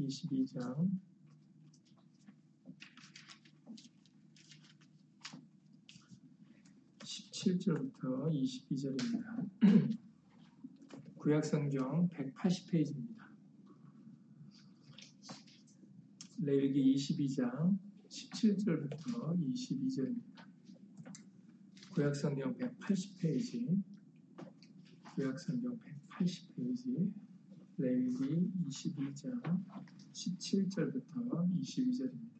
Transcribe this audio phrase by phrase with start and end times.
[0.00, 0.90] 22장
[7.02, 9.48] 17절부터 22절입니다.
[11.16, 13.28] 구약성경 180페이지입니다.
[16.38, 17.76] 레위기 22장
[18.08, 20.44] 17절부터 22절입니다.
[21.92, 23.82] 구약성경 180페이지
[25.14, 27.12] 구약성경 180페이지
[27.80, 29.40] 레위기 22장
[30.12, 32.30] 17절부터 22절입니다.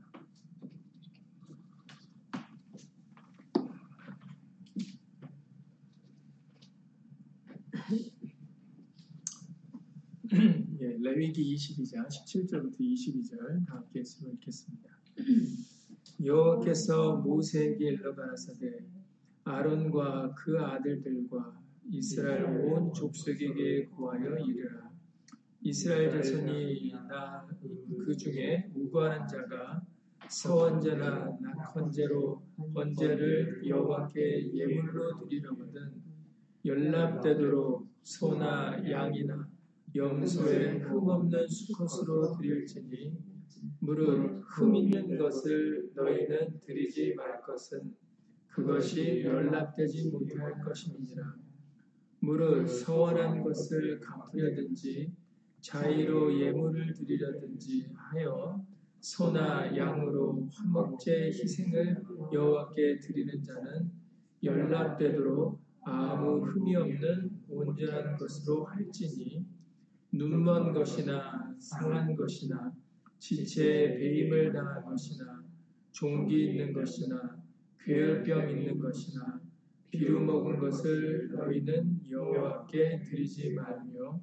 [10.81, 14.91] 예, 레위기 22장 17절부터 22절 다 함께 말씀을 읽겠습니다.
[16.23, 18.85] 여호와께서 모세에게 일러 가라사대
[19.45, 24.90] 아론과 그 아들들과 이스라엘 온 족속에게 구하여 이르라
[25.63, 27.47] 이스라엘 자손이 나
[28.11, 29.81] 그 중에 우고하는 자가
[30.29, 32.43] 서원제나 낙헌제로
[32.75, 35.93] 번제를 여호와께 예물로 드리려거든
[36.65, 39.49] 연락되도록 소나 양이나
[39.95, 43.17] 염소의 흠 없는 수컷으로 드릴지니
[43.79, 47.95] 무릇 흠 있는 것을 너희는 드리지 말 것은
[48.49, 51.37] 그것이 연락되지 못할 것임이니라.
[52.21, 55.13] 무릇 서원한 것을 갚으려든지
[55.61, 58.65] 자의로 예물을 드리려든지 하여
[59.01, 62.03] 소나 양으로 화목제 희생을
[62.33, 63.91] 여호와께 드리는 자는
[64.43, 69.45] 연락되도록 아무 흠이 없는 온전한 것으로 할지니
[70.13, 72.73] 눈먼 것이나 상한 것이나
[73.19, 75.43] 지체에 배임을 당한 것이나
[75.93, 77.43] 종기 있는 것이나
[77.81, 79.41] 괴혈병 있는 것이나
[79.91, 84.21] 비루 먹은 것을 너희는 여호와께 드리지 말며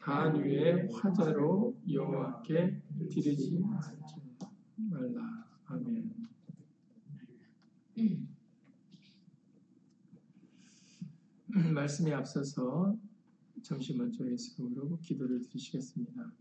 [0.00, 3.62] 단 위에 화자로 여호와께 드리지
[4.76, 5.46] 말라.
[5.66, 6.10] 아멘.
[11.74, 12.96] 말씀에 앞서서
[13.62, 16.32] 잠시 먼저 예수님으로 기도를 드리시겠습니다.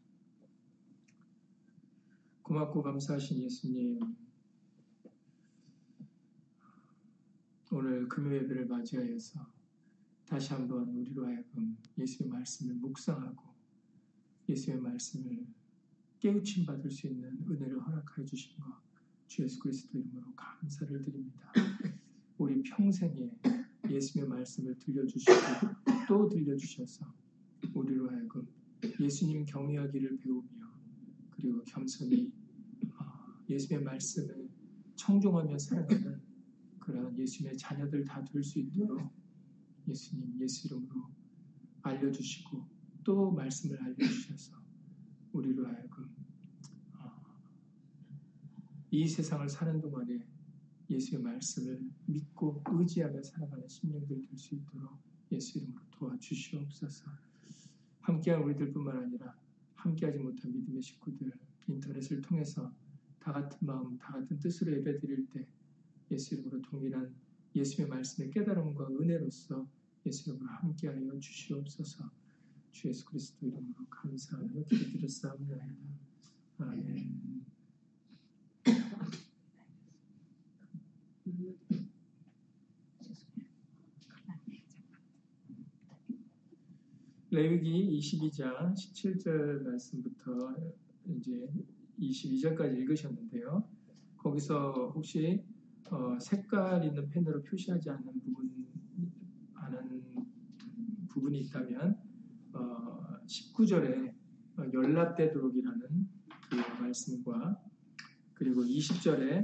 [2.42, 4.00] 고맙고 감사하신 예수님,
[7.72, 9.46] 오늘 금요 예배를 맞이하여서
[10.26, 13.49] 다시 한번 우리로 하여금 예수의 말씀을 묵상하고
[14.50, 15.46] 예수의 말씀을
[16.20, 18.74] 깨우침 받을 수 있는 은혜를 허락하여 주신 것,
[19.28, 21.54] 주 예수 그리스도 이름으로 감사를 드립니다.
[22.38, 23.32] 우리 평생에
[23.90, 25.34] 예수의 말씀을 들려주시고
[26.08, 27.06] 또 들려주셔서
[27.74, 28.48] 우리로 하여금
[29.00, 30.48] 예수님 경외하기를 배우며
[31.32, 32.32] 그리고 겸손히
[33.50, 34.50] 예수의 말씀을
[34.96, 36.22] 청종하며 살아가는
[36.80, 39.12] 그런 예수님의 자녀들 다 될 수 있도록
[39.88, 41.10] 예수님 예수 이름으로
[41.82, 44.58] 알려주시고 또 말씀을 알려주셔서
[45.34, 46.10] 우리로 하여금
[48.92, 50.26] 이 세상을 사는 동안에
[50.90, 54.98] 예수의 말씀을 믿고 의지하며 살아가는 심령들 될수 있도록
[55.32, 57.06] 예수 이름으로 도와주시옵소서.
[58.02, 59.36] 함께한 우리들뿐만 아니라
[59.76, 61.32] 함께하지 못한 믿음의 식구들
[61.68, 62.74] 인터넷을 통해서
[63.20, 65.48] 다 같은 마음, 다 같은 뜻으로 예배드릴 때
[66.10, 67.14] 예수 이름으로 동일한
[67.56, 69.68] 예수의 말씀의 깨달음과 은혜로서
[70.08, 72.10] 예수 이름으로 함께하여 주시옵소서.
[72.72, 75.66] 주 예수 그리스도 이름으로 감사하며 기도드렸사옵나이다.
[76.60, 77.30] 아멘.
[87.32, 90.56] 레위기 22장 17절 말씀부터
[91.06, 91.48] 이제
[92.00, 93.64] 22절까지 읽으셨는데요.
[94.18, 95.44] 거기서 혹시
[95.92, 98.50] 어, 색깔 있는 펜으로 표시하지 않는 부분
[99.54, 100.04] 않은
[101.10, 102.09] 부분이 있다면
[102.60, 104.14] 어, 19절에
[104.58, 106.10] 어, 연락되도록이라는
[106.50, 107.62] 그 말씀과
[108.34, 109.44] 그리고 20절에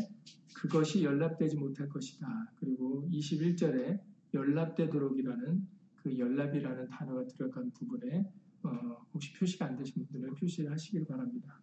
[0.53, 2.28] 그것이 연락되지 못할 것이다.
[2.56, 4.00] 그리고 21절에
[4.34, 5.68] 연락되도록이라는
[5.98, 8.30] 그 연락이라는 단어가 들어간 부분에
[8.64, 8.70] 어,
[9.14, 11.62] 혹시 표시가 안 되신 분들은 표시를 하시길 바랍니다.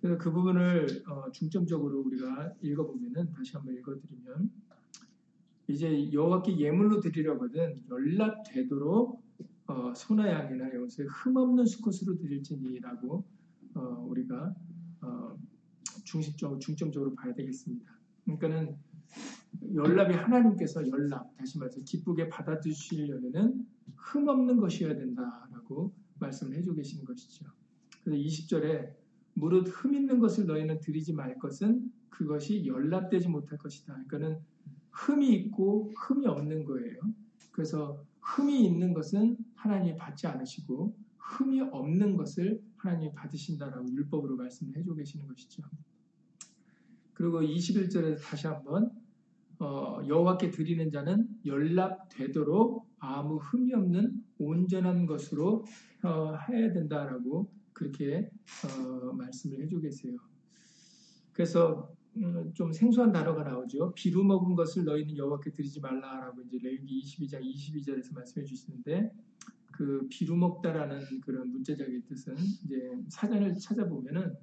[0.00, 4.50] 그래서 그 부분을 어, 중점적으로 우리가 읽어보면은 다시 한번 읽어드리면
[5.68, 9.27] 이제 여호와께 예물로 드리려거든 연락되도록
[9.68, 13.24] 어, 소나 양이나 여기서 흠없는 수컷으로 드릴지니라고
[13.74, 14.54] 어, 우리가
[15.02, 15.38] 어,
[16.04, 17.92] 중심적으로 중점적으로 봐야 되겠습니다.
[18.24, 18.76] 그러니까는
[19.74, 23.66] 연락이 하나님께서 연락 다시 말해서 기쁘게 받아주시려면은
[23.96, 27.46] 흠없는 것이어야 된다라고 말씀을 해주고 계시는 것이죠.
[28.02, 28.94] 그래서 20절에
[29.34, 33.92] 무릇 흠 있는 것을 너희는 드리지 말 것은 그것이 연락되지 못할 것이다.
[34.08, 34.40] 그러니까는
[34.92, 37.00] 흠이 있고 흠이 없는 거예요.
[37.52, 44.96] 그래서 흠이 있는 것은 하나님이 받지 않으시고 흠이 없는 것을 하나님이 받으신다라고 율법으로 말씀을 해주고
[44.96, 45.62] 계시는 것이죠.
[47.12, 48.90] 그리고 21절에서 다시 한번
[49.58, 55.64] 어, 여호와께 드리는 자는 연락되도록 아무 흠이 없는 온전한 것으로
[56.04, 58.30] 어, 해야 된다라고 그렇게
[58.64, 60.16] 어, 말씀을 해주고 계세요.
[61.32, 63.92] 그래서 음, 좀 생소한 단어가 나오죠.
[63.94, 69.12] 비루 먹은 것을 너희는 여호와께 드리지 말라라고 이제 레위기 22장 22절에서 말씀해 주시는데
[69.78, 72.34] 그 비루 먹다라는 그런 문자적인 뜻은
[72.64, 74.34] 이제 사전을 찾아보면은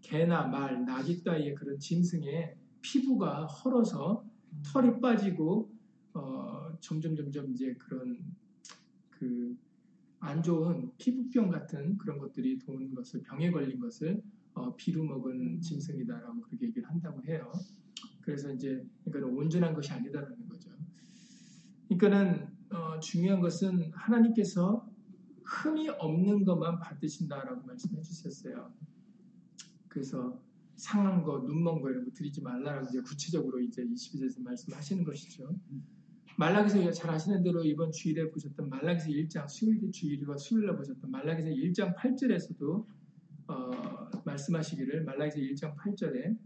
[0.00, 4.24] 개나 말, 나귀 따위의 그런 짐승의 피부가 헐어서
[4.72, 5.72] 털이 빠지고
[6.14, 8.18] 어, 점점 점점 이제 그런
[9.10, 9.56] 그
[10.22, 14.22] 안 좋은 피부병 같은 그런 것들이 도는 것을 병에 걸린 것을
[14.54, 17.52] 어, 비루 먹은 짐승이다라고 그렇게 얘기를 한다고 해요.
[18.20, 20.70] 그래서 이제 그러니까 온전한 것이 아니다라는 거죠.
[21.88, 24.88] 그러니까는 어, 중요한 것은 하나님께서
[25.44, 28.72] 흠이 없는 것만 받으신다라고 말씀해 주셨어요.
[29.88, 30.40] 그래서
[30.76, 35.54] 상한 거, 눈먼 거 이런 거 드리지 말라라고 이제 구체적으로 이제 22절에서 말씀하시는 것이죠.
[36.38, 41.94] 말라기서 잘 아시는 대로 이번 주일에 보셨던 말라기서 1장 수요일 주일과 수요일에 보셨던 말라기서 1장
[41.94, 42.86] 8절에서도
[43.48, 46.38] 어, 말씀하시기를 말라기서 1장 8절에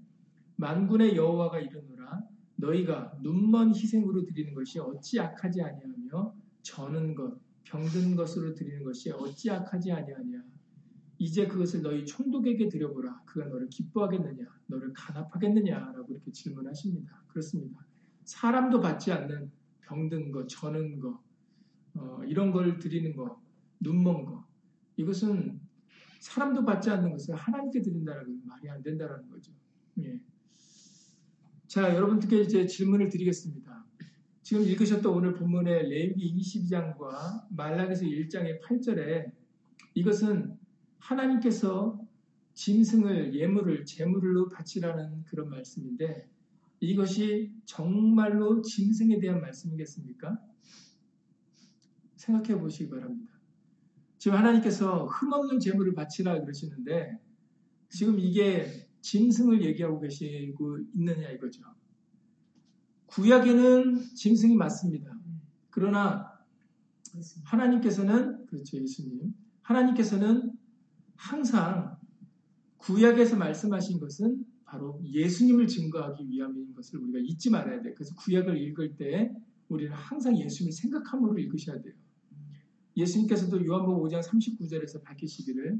[0.56, 2.23] 만군의 여호와가 이르노라
[2.56, 9.50] 너희가 눈먼 희생으로 드리는 것이 어찌 악하지 아니하며 저는 것 병든 것으로 드리는 것이 어찌
[9.50, 10.43] 악하지 아니하냐
[11.19, 13.23] 이제 그것을 너희 총독에게 드려보라.
[13.25, 14.44] 그가 너를 기뻐하겠느냐?
[14.67, 15.93] 너를 간합하겠느냐?
[15.93, 17.23] 라고 이렇게 질문하십니다.
[17.29, 17.87] 그렇습니다.
[18.25, 19.50] 사람도 받지 않는
[19.82, 21.23] 병든 거, 저는 거,
[21.94, 23.41] 어, 이런 걸 드리는 거,
[23.81, 24.47] 눈먼 거.
[24.97, 25.61] 이것은
[26.20, 29.52] 사람도 받지 않는 것을 하나님께 드린다는 말이 안 된다는 거죠.
[30.00, 30.20] 예.
[31.76, 33.84] 자, 여러분들께 이제 질문을 드리겠습니다.
[34.43, 39.31] 지금 읽으셨던 오늘 본문의 레위기 22장과 말라기서 1장의 8절에
[39.93, 40.56] 이것은
[40.96, 42.00] 하나님께서
[42.55, 46.26] 짐승을 예물을 제물로 바치라는 그런 말씀인데
[46.81, 50.40] 이것이 정말로 짐승에 대한 말씀이겠습니까?
[52.14, 53.34] 생각해 보시기 바랍니다.
[54.17, 57.20] 지금 하나님께서 흠없는 제물을 바치라 그러시는데
[57.90, 61.62] 지금 이게 짐승을 얘기하고 계시고 있느냐 이거죠.
[63.06, 65.17] 구약에는 짐승이 맞습니다.
[65.70, 66.32] 그러나
[67.44, 69.32] 하나님께서는 그렇죠 예수님
[69.62, 70.53] 하나님께서는
[71.14, 71.97] 항상
[72.79, 77.94] 구약에서 말씀하신 것은 바로 예수님을 증거하기 위함인 것을 우리가 잊지 말아야 돼요.
[77.94, 79.32] 그래서 구약을 읽을 때
[79.69, 81.94] 우리는 항상 예수님을 생각함으로 읽으셔야 돼요.
[82.97, 85.79] 예수님께서도 요한복음 5장 39절에서 밝히시기를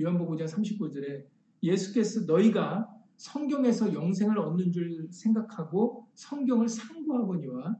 [0.00, 1.33] 요한복음 5장 39절에
[1.64, 7.76] 예수께서 너희가 성경에서 영생을 얻는 줄 생각하고 성경을 상고하거니와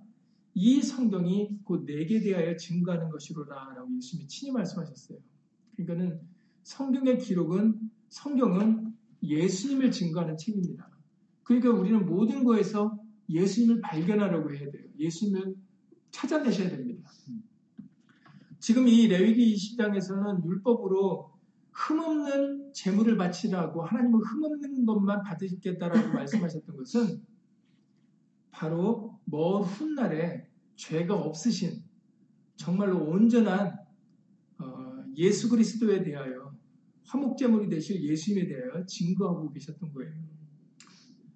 [0.55, 5.19] 이 성경이 곧 내게 대하여 증거하는 것이로라라고 예수님이 친히 말씀하셨어요.
[5.77, 6.21] 그러니까는
[6.63, 10.89] 성경의 기록은 성경은 예수님을 증거하는 책입니다.
[11.43, 12.99] 그러니까 우리는 모든 거에서
[13.29, 14.85] 예수님을 발견하려고 해야 돼요.
[14.99, 15.57] 예수님을
[16.11, 17.11] 찾아내셔야 됩니다.
[18.61, 21.34] 지금 이 레위기 20장에서는 율법으로
[21.75, 27.23] 흠없는 재물을 바치라고 하나님은 흠없는 것만 받으시겠다라고 말씀하셨던 것은
[28.51, 31.83] 바로 먼 훗날에 죄가 없으신
[32.57, 33.77] 정말로 온전한
[34.59, 36.55] 어, 예수 그리스도에 대하여
[37.07, 40.13] 화목제물이 되실 예수님에 대하여 증거하고 계셨던 거예요.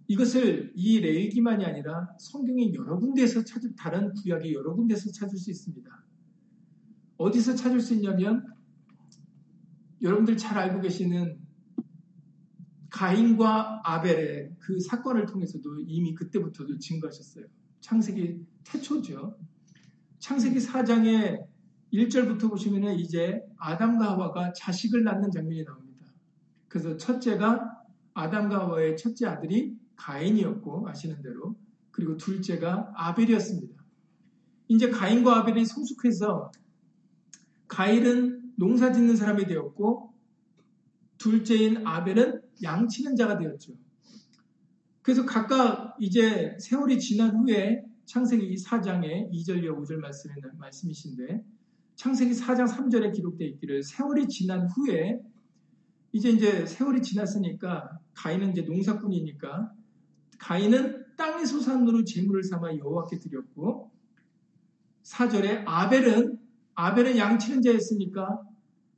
[0.07, 5.91] 이것을 이 레이기만이 아니라 성경의 여러 군데에서 찾을 다른 구약의 여러 군데서 찾을 수 있습니다.
[7.19, 8.58] 어디서 찾을 수 있냐면
[10.03, 11.39] 여러분들 잘 알고 계시는
[12.91, 17.45] 가인과 아벨의 그 사건을 통해서도 이미 그때부터도 증거하셨어요.
[17.81, 19.39] 창세기 태초죠.
[20.19, 21.47] 창세기 4장에
[21.93, 26.07] 1절부터 보시면 이제 아담과 하와가 자식을 낳는 장면이 나옵니다.
[26.69, 31.57] 그래서 첫째가 아담과 하와의 첫째 아들이 가인이었고 아시는 대로
[31.91, 33.85] 그리고 둘째가 아벨이었습니다.
[34.69, 36.53] 이제 가인과 아벨이 성숙해서
[37.69, 40.13] 가인은 농사 짓는 사람이 되었고
[41.17, 43.73] 둘째인 아벨은 양치는 자가 되었죠.
[45.03, 50.01] 그래서 각각 이제 세월이 지난 후에 창세기 4장의 2절 이 5절
[50.59, 51.45] 말씀이신데
[51.95, 55.21] 창세기 4장 3절에 기록되어 있기를 세월이 지난 후에
[56.13, 59.73] 이제 이제 세월이 지났으니까 가인은 이제 농사꾼이니까
[60.39, 63.91] 가인은 땅의 소산으로 재물을 삼아 여호와께 드렸고
[65.05, 66.38] 4절에 아벨은
[66.79, 68.41] 아벨은 양치는 자였으니까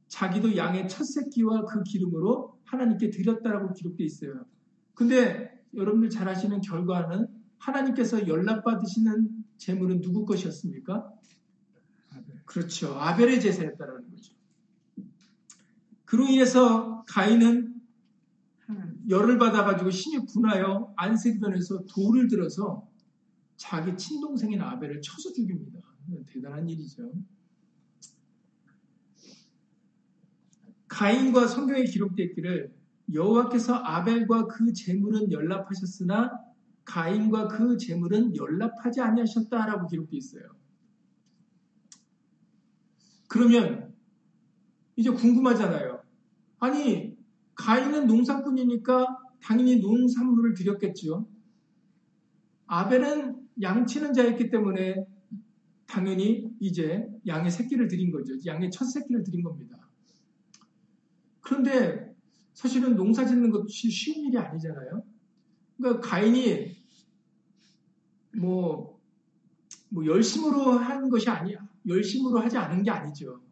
[0.06, 4.44] 자기도 양의 첫 새끼와 그 기름으로 하나님께 드렸다라고 기록되어 있어요.
[4.92, 11.10] 근데 여러분들 잘 아시는 결과는 하나님께서 연락받으시는 재물은 누구 것이었습니까?
[12.44, 12.94] 그렇죠.
[12.99, 14.34] 아벨의 제사였다라는 거죠.
[16.04, 17.80] 그로 인해서 가인은
[19.08, 22.87] 열을 받아가지고 신이 분하여 안색변에서 돌을 들어서
[23.56, 25.80] 자기 친동생인 아벨을 쳐서 죽입니다.
[26.26, 27.10] 대단한 일이죠.
[30.90, 32.75] 가인과 성경에 기록되어 있기를
[33.14, 36.32] 여호와께서 아벨과 그 재물은 연락하셨으나
[36.85, 40.42] 가인과 그 재물은 연락하지 아니하셨다라고 기록되어 있어요.
[43.28, 43.94] 그러면
[44.97, 46.02] 이제 궁금하잖아요.
[46.59, 47.16] 아니
[47.54, 49.06] 가인은 농사꾼이니까
[49.40, 51.28] 당연히 농산물을 드렸겠죠.
[52.66, 55.06] 아벨은 양치는 자였기 때문에
[55.87, 58.35] 당연히 이제 양의 새끼를 드린 거죠.
[58.44, 59.89] 양의 첫 새끼를 드린 겁니다.
[61.50, 62.14] 그런데
[62.54, 65.02] 사실은 농사 짓는 것이 쉬운 일이 아니잖아요.
[65.76, 66.76] 그러니까 가인이
[68.37, 69.00] 뭐,
[69.88, 71.59] 뭐 열심으로 한 것이 아니야.
[71.88, 73.42] 열심으로 하지 않은 게 아니죠.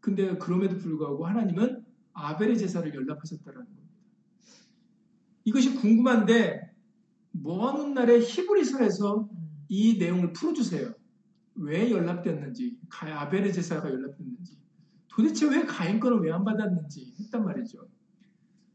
[0.00, 3.88] 근데 그럼에도 불구하고 하나님은 아벨의 제사를 연락하셨다라는 겁니다.
[5.44, 6.74] 이것이 궁금한데
[7.32, 9.28] 먼 날에 히브리서에서
[9.68, 10.94] 이 내용을 풀어주세요.
[11.56, 14.57] 왜 연락됐는지, 아벨의 제사가 연락됐는지,
[15.18, 17.88] 도대체 왜 가인 거는 왜안 받았는지 했단 말이죠.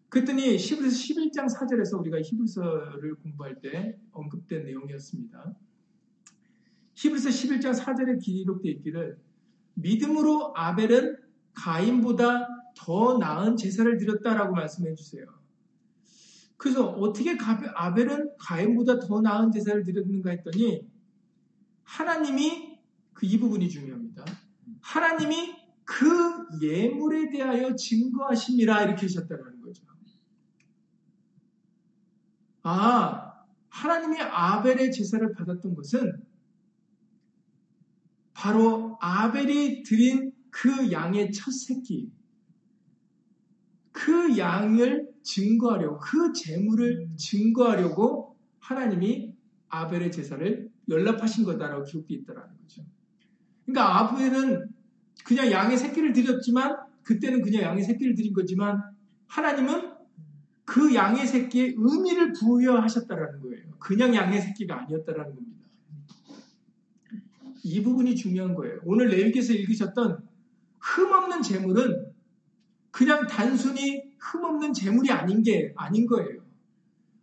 [0.10, 5.56] 그랬더니 히브리서 11장 4절에서 우리가 히브리서를 공부할 때 언급된 내용이었습니다.
[6.96, 9.18] 히브리서 11장 4절에 기록되어 있기를
[9.76, 11.16] 믿음으로 아벨은
[11.54, 15.26] 가인보다 더 나은 제사를 드렸다라고 말씀해 주세요.
[16.58, 17.38] 그래서 어떻게
[17.74, 20.86] 아벨은 가인보다 더 나은 제사를 드렸는가 했더니
[21.84, 22.74] 하나님이
[23.14, 24.26] 그 이 부분이 중요합니다.
[24.82, 29.84] 하나님이 그 예물에 대하여 증거하심이라 이렇게 하셨다는 거죠.
[32.64, 36.24] 아, 하나님이 아벨의 제사를 받았던 것은
[38.34, 42.12] 바로 아벨이 드린 그 양의 첫 새끼,
[43.92, 49.34] 그 양을 증거하려고, 그 재물을 증거하려고 하나님이
[49.70, 52.86] 아벨의 제사를 연락하신 거다라고 기록되어 있다는 거죠.
[53.66, 54.73] 그러니까 아벨은
[55.24, 58.82] 그냥 양의 새끼를 드렸지만, 그때는 그냥 양의 새끼를 드린 거지만,
[59.28, 59.94] 하나님은
[60.66, 63.64] 그 양의 새끼에 의미를 부여하셨다라는 거예요.
[63.80, 65.54] 그냥 양의 새끼가 아니었다라는 겁니다.
[67.64, 68.80] 이 부분이 중요한 거예요.
[68.84, 70.28] 오늘 레위기에서 읽으셨던
[70.80, 72.12] 흠없는 재물은
[72.92, 76.44] 그냥 단순히 흠없는 재물이 아닌 게 아닌 거예요.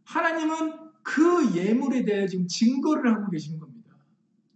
[0.05, 3.95] 하나님은 그 예물에 대해 지금 증거를 하고 계시는 겁니다.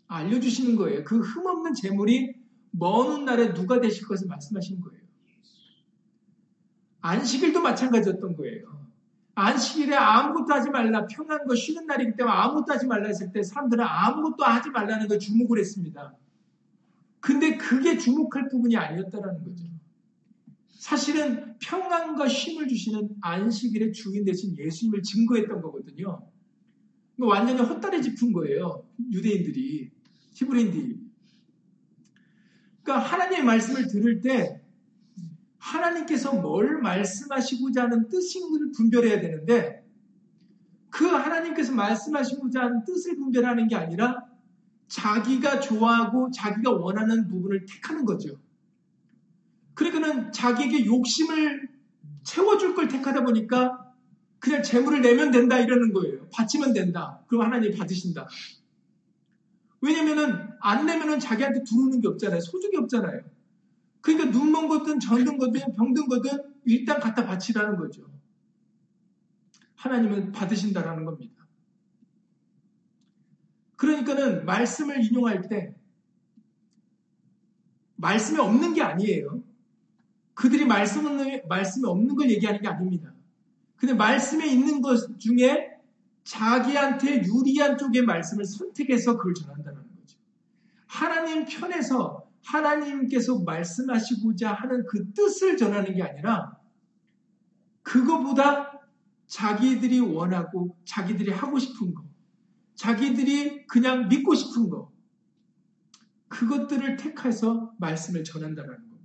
[0.09, 1.05] 알려주시는 거예요.
[1.05, 2.35] 그 흠없는 재물이
[2.77, 5.01] 먼 날에 누가 되실 것을 말씀하시는 거예요.
[7.01, 8.85] 안식일도 마찬가지였던 거예요.
[9.37, 11.07] 안식일에 아무것도 하지 말라.
[11.07, 15.19] 평안한 거 쉬는 날이기 때문에 아무것도 하지 말라 했을 때 사람들은 아무것도 하지 말라는 걸
[15.19, 16.17] 주목을 했습니다.
[17.21, 19.65] 근데 그게 주목할 부분이 아니었다라는 거죠.
[20.73, 26.29] 사실은 평안과 쉼을 주시는 안식일의 주인 대신 예수님을 증거했던 거거든요.
[27.19, 28.85] 완전히 헛다리 짚은 거예요.
[29.13, 29.91] 유대인들이,
[30.35, 31.04] 히브리인들이.
[32.85, 34.61] 그러니까 하나님의 말씀을 들을 때
[35.59, 39.85] 하나님께서 뭘 말씀하시고자 하는 뜻인지를 분별해야 되는데
[40.91, 44.27] 그 하나님께서 말씀하시고자 하는 뜻을 분별하는 게 아니라
[44.87, 48.39] 자기가 좋아하고 자기가 원하는 부분을 택하는 거죠.
[49.73, 51.69] 그러니까는 자기에게 욕심을
[52.23, 53.93] 채워줄 걸 택하다 보니까
[54.39, 56.29] 그냥 재물을 내면 된다 이러는 거예요.
[56.29, 57.25] 바치면 된다.
[57.27, 58.29] 그럼 하나님이 받으신다.
[59.81, 62.41] 왜냐면은 안 내면은 자기한테 들어오는 게 없잖아요.
[62.41, 63.21] 소득이 없잖아요.
[64.01, 66.31] 그러니까 눈먼 거든 전든 거든 병든 거든
[66.65, 68.11] 일단 갖다 바치라는 거죠.
[69.75, 71.47] 하나님은 받으신다라는 겁니다.
[73.77, 75.77] 그러니까는 말씀을 인용할 때
[77.97, 79.43] 말씀이 없는 게 아니에요.
[80.33, 83.13] 그들이 말씀 없는, 말씀이 없는 걸 얘기하는 게 아닙니다.
[83.77, 85.79] 근데 말씀에 있는 것 중에
[86.25, 89.84] 자기한테 유리한 쪽의 말씀을 선택해서 그걸 전한다는.
[90.95, 96.57] 하나님 편에서 하나님께서 말씀하시고자 하는 그 뜻을 전하는 게 아니라
[97.83, 98.81] 그거보다
[99.27, 102.05] 자기들이 원하고 자기들이 하고 싶은 거,
[102.77, 104.93] 자기들이 그냥 믿고 싶은 거,
[106.29, 108.97] 그것들을 택해서 말씀을 전한다는 겁니다.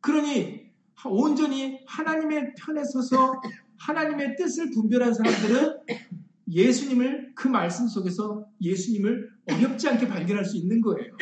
[0.00, 0.72] 그러니
[1.04, 3.42] 온전히 하나님의 편에 서서
[3.76, 11.16] 하나님의 뜻을 분별한 사람들은 예수님을 그 말씀 속에서 예수님을 어렵지 않게 발견할 수 있는 거예요.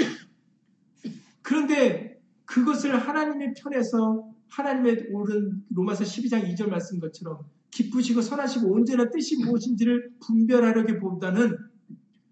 [1.43, 7.39] 그런데 그것을 하나님의 편에서 하나님의 옳은 로마서 12장 2절 말씀 것처럼
[7.71, 11.57] 기쁘시고 선하시고 온전한 뜻이 무엇인지를 분별하려기보다는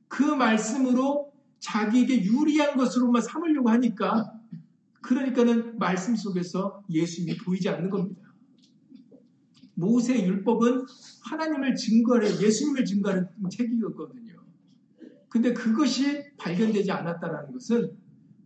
[0.09, 4.33] 그 말씀으로 자기에게 유리한 것으로만 삼으려고 하니까
[5.01, 8.30] 그러니까는 말씀 속에서 예수님이 보이지 않는 겁니다.
[9.75, 10.85] 모세 율법은
[11.25, 14.41] 하나님을 증거하는 예수님을 증거하는 책이었거든요.
[15.29, 17.97] 근데 그것이 발견되지 않았다라는 것은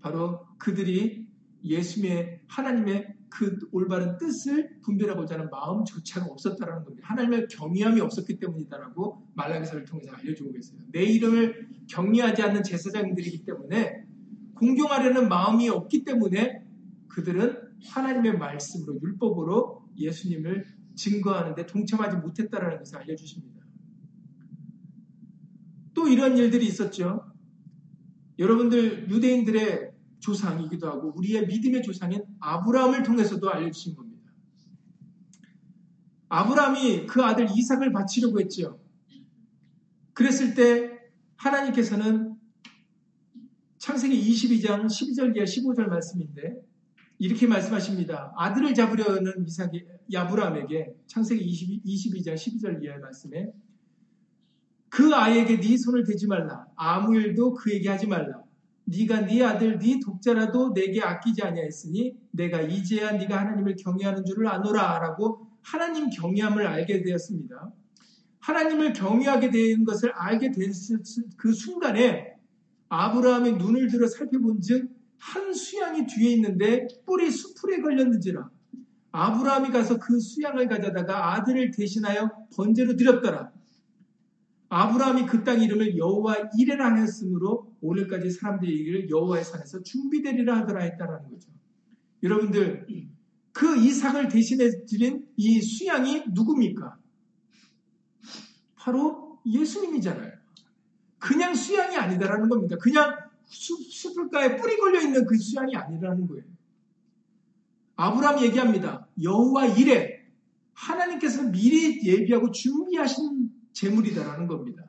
[0.00, 1.26] 바로 그들이
[1.64, 7.08] 예수님의 하나님의 그 올바른 뜻을 분별하고자 하는 마음조차가 없었다라는 겁니다.
[7.08, 10.78] 하나님의 경외함이 없었기 때문이다라고 말라기서를 통해서 알려주고 계세요.
[10.92, 14.04] 내 이름을 경외하지 않는 제사장들이기 때문에
[14.54, 16.64] 공경하려는 마음이 없기 때문에
[17.08, 20.64] 그들은 하나님의 말씀으로 율법으로 예수님을
[20.94, 23.64] 증거하는데 동참하지 못했다라는 것을 알려주십니다.
[25.94, 27.32] 또 이런 일들이 있었죠.
[28.38, 34.32] 여러분들 유대인들의 조상이기도 하고 우리의 믿음의 조상인 아브라함을 통해서도 알려주신 겁니다.
[36.28, 38.80] 아브라함이 그 아들 이삭을 바치려고 했죠.
[40.14, 40.98] 그랬을 때
[41.36, 42.36] 하나님께서는
[43.78, 46.56] 창세기 22장 12절 이하 15절 말씀인데
[47.24, 48.34] 이렇게 말씀하십니다.
[48.36, 51.42] 아들을 잡으려는 이삭이 야브라함에게 창세기
[51.82, 53.50] 22, 장 12절 이하의 말씀에
[54.90, 56.66] 그 아이에게 네 손을 대지 말라.
[56.76, 58.42] 아무 일도 그에게 하지 말라.
[58.84, 65.48] 네가 네 아들 네 독자라도 내게 아끼지 아니하였으니 내가 이제야 네가 하나님을 경외하는 줄을 아노라라고
[65.62, 67.72] 하나님 경외함을 알게 되었습니다.
[68.40, 70.98] 하나님을 경외하게 된 것을 알게 됐을
[71.38, 72.34] 그 순간에
[72.90, 74.93] 아브라함의 눈을 들어 살펴본즉
[75.24, 78.50] 한 수양이 뒤에 있는데 뿔이 수풀에 걸렸는지라
[79.10, 83.52] 아브라함이 가서 그 수양을 가져다가 아들을 대신하여 번제로 드렸더라.
[84.68, 91.30] 아브라함이 그 땅 이름을 여호와 이레라 하였으므로 오늘까지 사람들이 이를 여호와의 산에서 준비되리라 하더라 했다라는
[91.30, 91.48] 거죠.
[92.22, 92.86] 여러분들
[93.52, 96.98] 그 이삭을 대신해 드린 이 수양이 누굽니까?
[98.74, 100.32] 바로 예수님이잖아요.
[101.18, 102.76] 그냥 수양이 아니다라는 겁니다.
[102.78, 106.44] 그냥 수, 숲가에 뿌리 걸려 있는 그 수양이 아니라는 거예요.
[107.96, 109.08] 아브라함 얘기합니다.
[109.22, 110.24] 여호와 이래
[110.72, 114.84] 하나님께서 미리 예비하고 준비하신 재물이다라는 겁니다.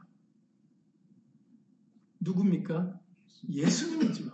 [2.19, 2.99] 누굽니까?
[3.49, 4.31] 예수님이죠.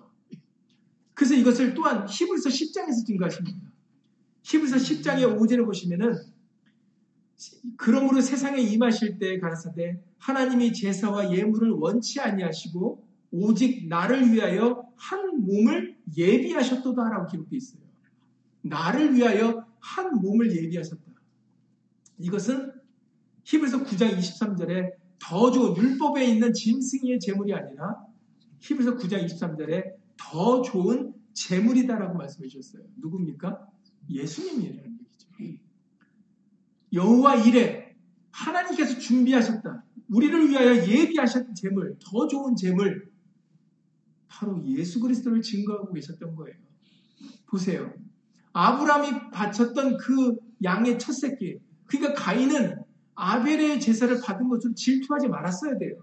[1.14, 3.60] 그래서 이것을 또한 히브리서 10장에서 증거하십니다.
[4.44, 6.16] 히브리서 10장의 5절을 보시면은
[7.78, 15.98] 그러므로 세상에 임하실 때 가라사대 하나님이 제사와 예물을 원치 아니하시고 오직 나를 위하여 한 몸을
[16.16, 17.82] 예비하셨도다라고 기록되어 있어요.
[18.62, 21.02] 나를 위하여 한 몸을 예비하셨다.
[22.20, 22.72] 이것은
[23.44, 28.06] 히브리서 9장 23절에 더 좋은 율법에 있는 짐승의 제물이 아니라
[28.60, 32.84] 히브리서 9장 23절에 더 좋은 제물이다라고 말씀해 주셨어요.
[32.98, 33.68] 누굽니까?
[34.10, 35.00] 예수님이라는
[35.40, 35.64] 얘기죠.
[36.94, 37.96] 여호와 이래
[38.32, 39.84] 하나님께서 준비하셨다.
[40.10, 43.11] 우리를 위하여 예비하셨던 제물, 더 좋은 제물
[44.32, 46.56] 바로 예수 그리스도를 증거하고 계셨던 거예요.
[47.48, 47.94] 보세요.
[48.54, 51.60] 아브라함이 바쳤던 그 양의 첫 새끼.
[51.86, 52.82] 그러니까 가인은
[53.16, 55.96] 아벨의 제사를 받은 것으로 질투하지 말았어야 돼요.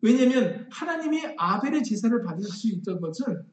[0.00, 3.44] 왜냐하면 하나님이 아벨의 제사를 받을 수 있던 것은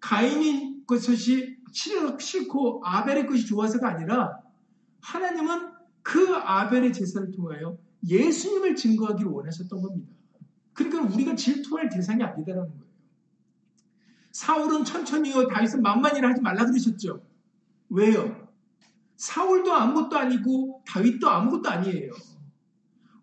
[0.00, 4.40] 가인이 것이 싫고 아벨의 것이 좋아서가 아니라
[5.00, 10.12] 하나님은 그 아벨의 제사를 통하여 예수님을 증거하기를 원하셨던 겁니다.
[10.72, 12.77] 그러니까 우리가 질투할 대상이 아니다라는 거예요.
[14.38, 17.20] 사울은 천천히요, 다윗은 만만히라 하지 말라 그러셨죠.
[17.88, 18.48] 왜요?
[19.16, 22.12] 사울도 아무것도 아니고 다윗도 아무것도 아니에요.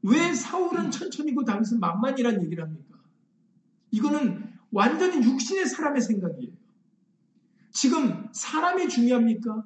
[0.02, 3.00] 왜 사울은 천천히고 다윗은 만만이란 얘기를 합니까?
[3.92, 6.52] 이거는 완전히 육신의 사람의 생각이에요.
[7.72, 9.64] 지금 사람이 중요합니까?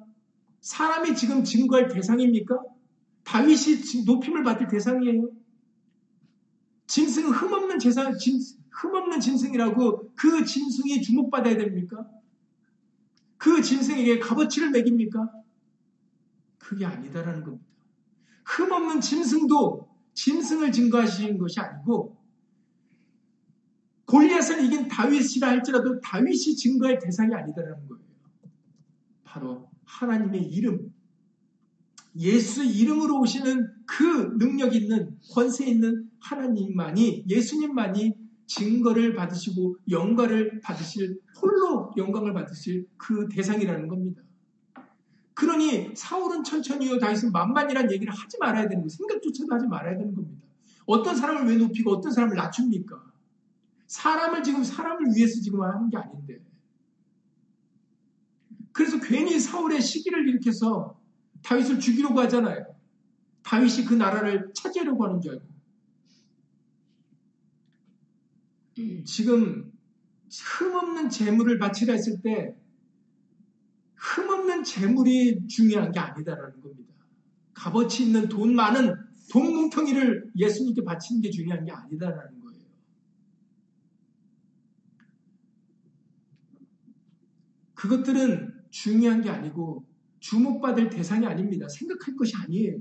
[0.60, 2.62] 사람이 지금 증거할 대상입니까?
[3.24, 5.30] 다윗이 높임을 받을 대상이에요.
[6.86, 8.38] 짐승은 흠없는 재산, 짐,
[8.70, 12.08] 흠없는 짐승이라고 그 짐승이 주목받아야 됩니까?
[13.36, 15.30] 그 짐승에게 값어치를 매깁니까?
[16.58, 17.64] 그게 아니다라는 겁니다.
[18.44, 22.16] 흠없는 짐승도 짐승을 증거하시는 것이 아니고
[24.06, 28.04] 골리앗을 이긴 다윗이라 할지라도 다윗이 증거할 대상이 아니다라는 거예요.
[29.24, 30.92] 바로 하나님의 이름,
[32.16, 38.14] 예수 이름으로 오시는 그 능력 있는 권세 있는 하나님만이 예수님만이
[38.50, 44.22] 증거를 받으시고 영광을 받으실 홀로 영광을 받으실 그 대상이라는 겁니다.
[45.34, 48.88] 그러니 사울은 천천히요 다윗은 만만이라는 얘기를 하지 말아야 되는 거예요.
[48.88, 50.42] 생각조차도 하지 말아야 되는 겁니다.
[50.84, 53.00] 어떤 사람을 왜 높이고 어떤 사람을 낮춥니까?
[53.86, 56.40] 사람을 지금 사람을 위해서 지금 하는 게 아닌데.
[58.72, 61.00] 그래서 괜히 사울의 시기를 일으켜서
[61.42, 62.66] 다윗을 죽이려고 하잖아요.
[63.42, 65.49] 다윗이 그 나라를 차지하려고 하는 줄 알고.
[69.04, 69.72] 지금
[70.30, 72.54] 흠없는 재물을 바치라 했을 때
[73.96, 76.94] 흠없는 재물이 중요한 게 아니다라는 겁니다.
[77.52, 78.94] 값어치 있는 돈 많은
[79.30, 82.60] 돈 뭉텅이를 예수님께 바치는 게 중요한 게 아니다라는 거예요.
[87.74, 89.86] 그것들은 중요한 게 아니고
[90.20, 91.68] 주목받을 대상이 아닙니다.
[91.68, 92.80] 생각할 것이 아니에요.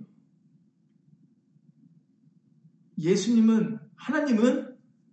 [2.97, 4.68] 예수님은, 하나님은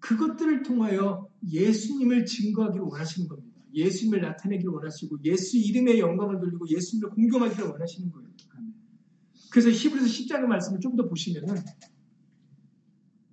[0.07, 3.61] 그것들을 통하여 예수님을 증거하기를 원하시는 겁니다.
[3.75, 8.29] 예수님을 나타내기를 원하시고 예수 이름의 영광을 돌리고 예수님을 공경하기를 원하시는 거예요.
[9.51, 11.57] 그래서 히브리서 10장의 말씀을 좀 더 보시면은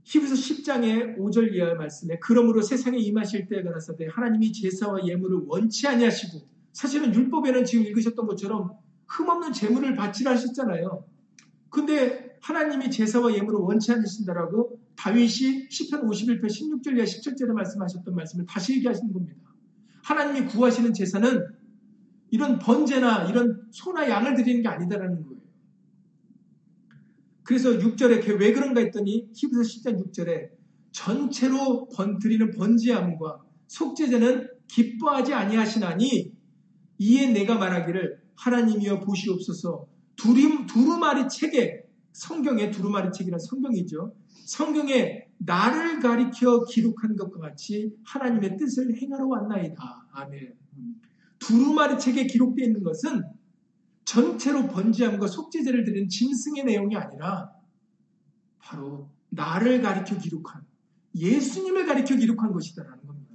[0.03, 6.47] 히브리서 10장의 5절 이하의 말씀에 그러므로 세상에 임하실 때가 나서되 하나님이 제사와 예물을 원치 아니하시고
[6.71, 8.71] 사실은 율법에는 지금 읽으셨던 것처럼
[9.07, 11.05] 흠없는 제물을 바치라 하셨잖아요.
[11.69, 18.75] 근데 하나님이 제사와 예물을 원치 않으신다라고 다윗이 10편 51편 16절 이하 17절에 말씀하셨던 말씀을 다시
[18.77, 19.41] 얘기하시는 겁니다.
[20.03, 21.47] 하나님이 구하시는 제사는
[22.31, 25.41] 이런 번제나 이런 소나 양을 드리는 게 아니다라는 거예요.
[27.43, 30.49] 그래서 6절에 왜 그런가 했더니 히브리서 10장 6절에
[30.91, 36.33] 전체로 번, 드리는 번제함과 속죄제는 기뻐하지 아니하시나니
[36.99, 44.15] 이에 내가 말하기를 하나님이여 보시옵소서 두루마리 책에 성경에 두루마리 책이란 성경이죠.
[44.45, 50.07] 성경에 나를 가리켜 기록한 것과 같이 하나님의 뜻을 행하러 왔나이다.
[50.11, 50.53] 아멘.
[51.39, 53.23] 두루마리 책에 기록되어 있는 것은
[54.05, 57.51] 전체로 번지함과 속죄제를 드리는 짐승의 내용이 아니라
[58.59, 60.63] 바로 나를 가리켜 기록한
[61.15, 63.33] 예수님을 가리켜 기록한 것이다라는 겁니다.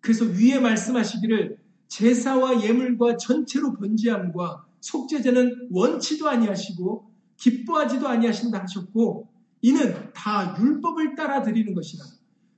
[0.00, 1.58] 그래서 위에 말씀하시기를
[1.88, 7.11] 제사와 예물과 전체로 번지함과 속죄제는 원치도 아니하시고
[7.42, 9.28] 기뻐하지도 아니하신다 하셨고
[9.62, 12.04] 이는 다 율법을 따라 드리는 것이라.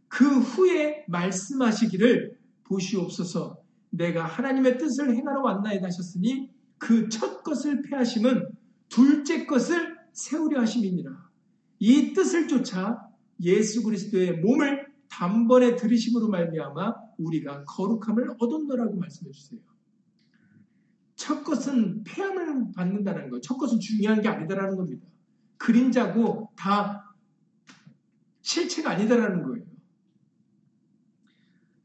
[0.08, 3.56] 그 후에 말씀하시기를 보시옵소서
[3.90, 8.48] 내가 하나님의 뜻을 행하러 왔나이다 하셨으니 그 첫 것을 패하심은
[8.88, 11.10] 둘째 것을 세우려 하심이니라.
[11.78, 13.08] 이 뜻을 쫓아
[13.40, 19.60] 예수 그리스도의 몸을 단번에 들이심으로 말미암아 우리가 거룩함을 얻었노라고 말씀해 주세요.
[21.24, 23.40] 첫 것은 폐함을 받는다는 거.
[23.40, 25.06] 첫 것은 중요한 게 아니다라는 겁니다.
[25.56, 27.16] 그림자고 다
[28.42, 29.64] 실체가 아니다라는 거예요.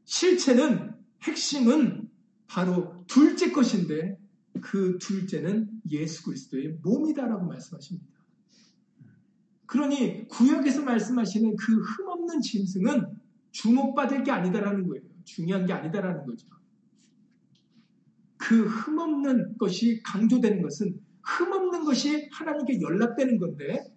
[0.04, 2.10] 실체는 핵심은
[2.48, 4.18] 바로 둘째 것인데
[4.60, 8.06] 그 둘째는 예수 그리스도의 몸이다라고 말씀하십니다.
[9.64, 13.06] 그러니 구역에서 말씀하시는 그 흠없는 짐승은
[13.52, 15.02] 주목받을 게 아니다라는 거예요.
[15.24, 16.46] 중요한 게 아니다라는 거죠.
[18.50, 23.94] 그 흠없는 것이 강조되는 것은 흠없는 것이 하나님께 연락되는 건데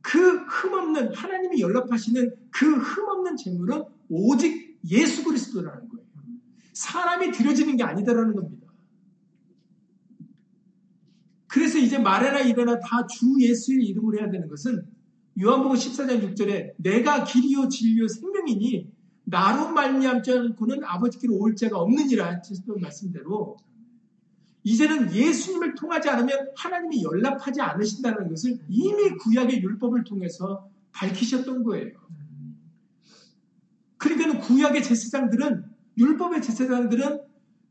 [0.00, 6.06] 그 흠없는 하나님이 연락하시는 그 흠없는 재물은 오직 예수 그리스도라는 거예요.
[6.72, 8.68] 사람이 드려지는 게 아니다라는 겁니다.
[11.48, 14.86] 그래서 이제 말해나 이래나 다 주 예수의 이름으로 해야 되는 것은
[15.40, 18.92] 요한복음 14장 6절에 내가 길이요 진리요 생명이니
[19.24, 23.56] 나로 말미암지 않고는 아버지께로 올 자가 없느니라 하셨던 말씀대로
[24.64, 31.98] 이제는 예수님을 통하지 않으면 하나님이 연락하지 않으신다는 것을 이미 구약의 율법을 통해서 밝히셨던 거예요.
[33.96, 35.64] 그러니까 구약의 제사장들은
[35.98, 37.20] 율법의 제사장들은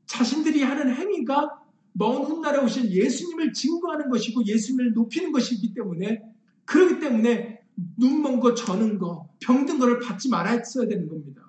[0.06, 1.62] 자신들이 하는 행위가
[1.94, 6.22] 먼 훗날에 오신 예수님을 증거하는 것이고 예수님을 높이는 것이기 때문에
[6.66, 7.62] 그렇기 때문에
[7.98, 11.42] 눈먼 거, 저는 거, 병든 거를 받지 말았어야 되는 겁니다.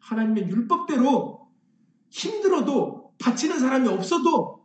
[0.00, 1.48] 하나님의 율법대로
[2.08, 4.62] 힘들어도 바치는 사람이 없어도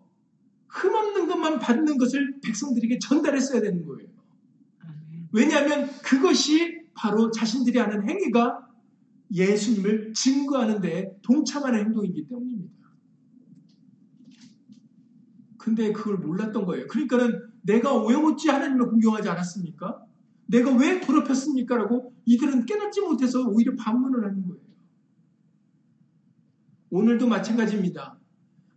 [0.68, 4.10] 흠없는 것만 받는 것을 백성들에게 전달했어야 되는 거예요.
[5.32, 8.68] 왜냐하면 그것이 바로 자신들이 하는 행위가
[9.32, 12.74] 예수님을 증거하는 데 동참하는 행동이기 때문입니다.
[15.58, 16.88] 근데 그걸 몰랐던 거예요.
[16.88, 20.06] 그러니까는 내가 왜 어찌 하나님을 공경하지 않았습니까?
[20.46, 21.78] 내가 왜 더럽혔습니까?
[21.78, 24.62] 라고 이들은 깨닫지 못해서 오히려 반문을 하는 거예요.
[26.90, 28.20] 오늘도 마찬가지입니다.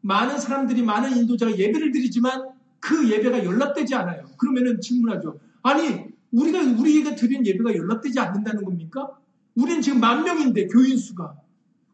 [0.06, 4.28] 많은 사람들이 많은 인도자가 예배를 드리지만 그 예배가 연락되지 않아요.
[4.38, 5.40] 그러면은 질문하죠.
[5.62, 9.18] 아니, 우리가 우리가 드린 예배가 연락되지 않는다는 겁니까?
[9.56, 11.36] 우리는 지금 만 명인데 교인 수가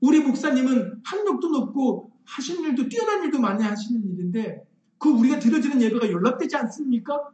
[0.00, 4.66] 우리 목사님은 학력도 높고 하시는 일도 뛰어난 일도 많이 하시는 일인데
[4.98, 7.30] 그 우리가 드려지는 예배가 연락되지 않습니까?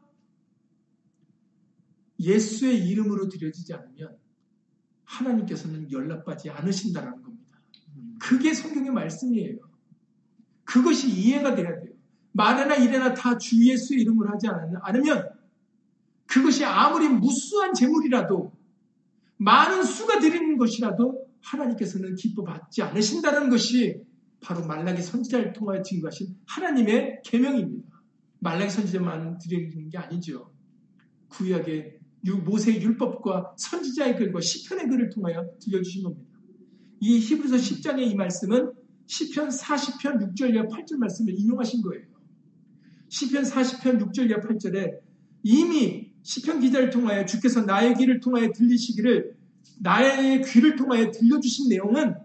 [2.20, 4.16] 예수의 이름으로 드려지지 않으면
[5.04, 7.58] 하나님께서는 연락받지 않으신다는 겁니다.
[8.20, 9.67] 그게 성경의 말씀이에요.
[10.68, 11.94] 그것이 이해가 돼야 돼요.
[12.32, 15.30] 말이나 이래나 다 주 예수의 이름으로 하지 않으면
[16.26, 18.52] 그것이 아무리 무수한 재물이라도
[19.38, 24.02] 많은 수가 드리는 것이라도 하나님께서는 기뻐 받지 않으신다는 것이
[24.40, 27.88] 바로 말라기 선지자를 통하여 증거하신 하나님의 계명입니다.
[28.40, 30.52] 말라기 선지자만 드리는 게 아니죠.
[31.30, 31.98] 구약의
[32.44, 36.28] 모세의 율법과 선지자의 글과 시편의 글을 통하여 들려주신 겁니다.
[37.00, 38.72] 이 히브리서 10장의 이 말씀은
[39.08, 42.04] 시편 40편 6절 이하 8절 말씀을 인용하신 거예요.
[43.08, 44.98] 시편 40편 6절 이하 8절에
[45.42, 49.34] 이미 시편 기자를 통하여 주께서 나의 귀를 통하여 들리시기를
[49.80, 52.16] 나의 귀를 통하여 들려주신 내용은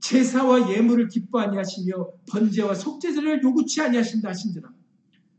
[0.00, 4.70] 제사와 예물을 기뻐 아니하시며 번제와 속죄제를 요구치 아니하신다 하신지라.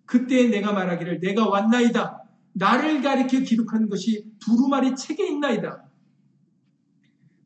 [0.06, 2.24] 그때 내가 말하기를 내가 왔나이다.
[2.54, 5.85] 나를 가리켜 기록한 것이 두루마리 책에 있나이다.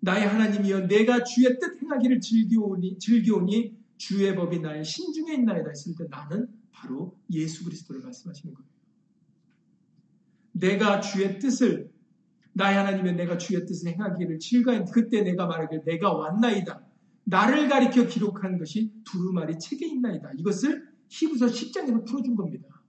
[0.02, 6.06] 나의 하나님이여 내가 주의 뜻 행하기를 즐기오니, 즐기오니 주의 법이 나의 신중에 있나이다 했을 때
[6.10, 8.70] 나는 바로 예수 그리스도를 말씀하시는 거예요.
[10.54, 11.92] 내가 주의 뜻을
[12.54, 16.86] 나의 하나님의 내가 주의 뜻을 행하기를 즐거운 그때 내가 말하기를 내가 왔나이다.
[17.26, 20.32] 나를 가리켜 기록한 것이 두루마리 책에 있나이다.
[20.38, 22.82] 이것을 히브서 10장에서 풀어준 겁니다.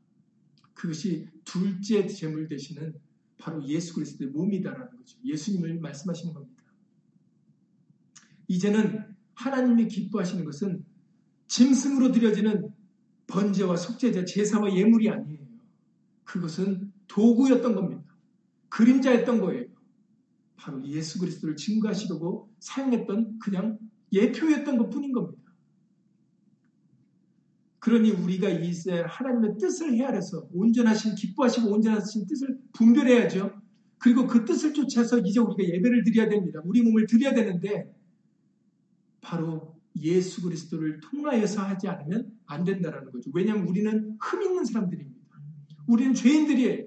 [0.74, 2.94] 그것이 둘째 제물 되시는
[3.36, 5.18] 바로 예수 그리스도의 몸이다라는 거죠.
[5.24, 6.59] 예수님을 말씀하시는 겁니다.
[8.50, 10.84] 이제는 하나님이 기뻐하시는 것은
[11.46, 12.74] 짐승으로 드려지는
[13.28, 15.38] 번제와 속죄제, 제사와 예물이 아니에요.
[16.24, 18.02] 그것은 도구였던 겁니다.
[18.68, 19.66] 그림자였던 거예요.
[20.56, 23.78] 바로 예수 그리스도를 증거하시려고 사용했던 그냥
[24.12, 25.40] 예표였던 것 뿐인 겁니다.
[27.78, 33.62] 그러니 우리가 이제 하나님의 뜻을 헤아려서 온전하신 기뻐하시고 온전하신 뜻을 분별해야죠.
[33.98, 36.60] 그리고 그 뜻을 쫓아서 이제 우리가 예배를 드려야 됩니다.
[36.64, 37.99] 우리 몸을 드려야 되는데
[39.30, 43.30] 바로 예수 그리스도를 통하여서 하지 않으면 안 된다라는 거죠.
[43.32, 45.20] 왜냐하면 우리는 흠 있는 사람들입니다.
[45.86, 46.86] 우리는 죄인들이에요.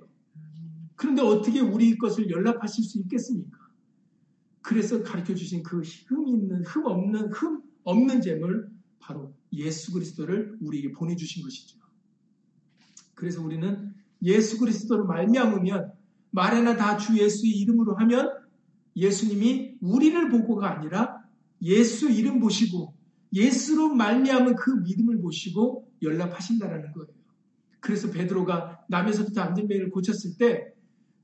[0.96, 3.58] 그런데 어떻게 우리 것을 연락하실 수 있겠습니까?
[4.62, 10.92] 그래서 가르쳐 주신 그 흠 있는, 흠 없는, 흠 없는 재물, 바로 예수 그리스도를 우리에게
[10.92, 11.80] 보내 주신 것이죠.
[13.16, 15.94] 그래서 우리는 예수 그리스도를 말미암으면
[16.32, 18.32] 말에나 다 주 예수의 이름으로 하면
[18.96, 21.13] 예수님이 우리를 보고가 아니라
[21.64, 22.94] 예수 이름 보시고
[23.34, 27.08] 예수로 말미암은 그 믿음을 보시고 연락하신다라는 거예요.
[27.80, 30.74] 그래서 베드로가 남에서부터 안전뱅이를 고쳤을 때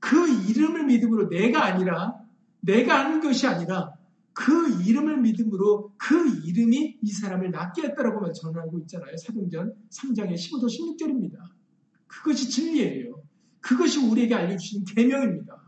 [0.00, 0.16] 그
[0.50, 2.18] 이름을 믿음으로 내가 아니라
[2.60, 3.94] 내가 하는 것이 아니라
[4.32, 9.16] 그 이름을 믿음으로 그 이름이 이 사람을 낫게 했다라고만 전하고 있잖아요.
[9.16, 11.36] 사도전 3장의 15도 16절입니다.
[12.06, 13.22] 그것이 진리예요.
[13.60, 15.60] 그것이 우리에게 알려주신 계명입니다.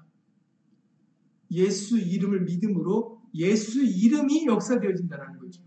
[1.51, 5.63] 예수 이름을 믿음으로 예수 이름이 역사되어진다는 거죠.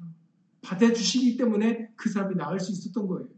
[0.61, 3.29] 받아주시기 때문에 그 사람이 나을 수 있었던 거예요.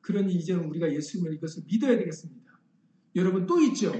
[0.00, 2.60] 그러니 이제는 우리가 예수님을 이것을 믿어야 되겠습니다.
[3.14, 3.92] 여러분 또 있죠.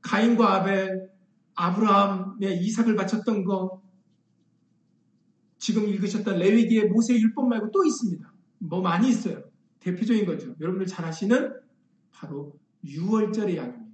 [0.00, 1.10] 가인과 아벨,
[1.54, 3.82] 아브라함의 이삭을 바쳤던 거,
[5.58, 8.32] 지금 읽으셨던 레위기의 모세 율법 말고 또 있습니다.
[8.58, 9.42] 뭐 많이 있어요.
[9.80, 10.54] 대표적인 거죠.
[10.60, 11.52] 여러분들 잘 아시는
[12.12, 13.85] 바로 6월절의 양입니다.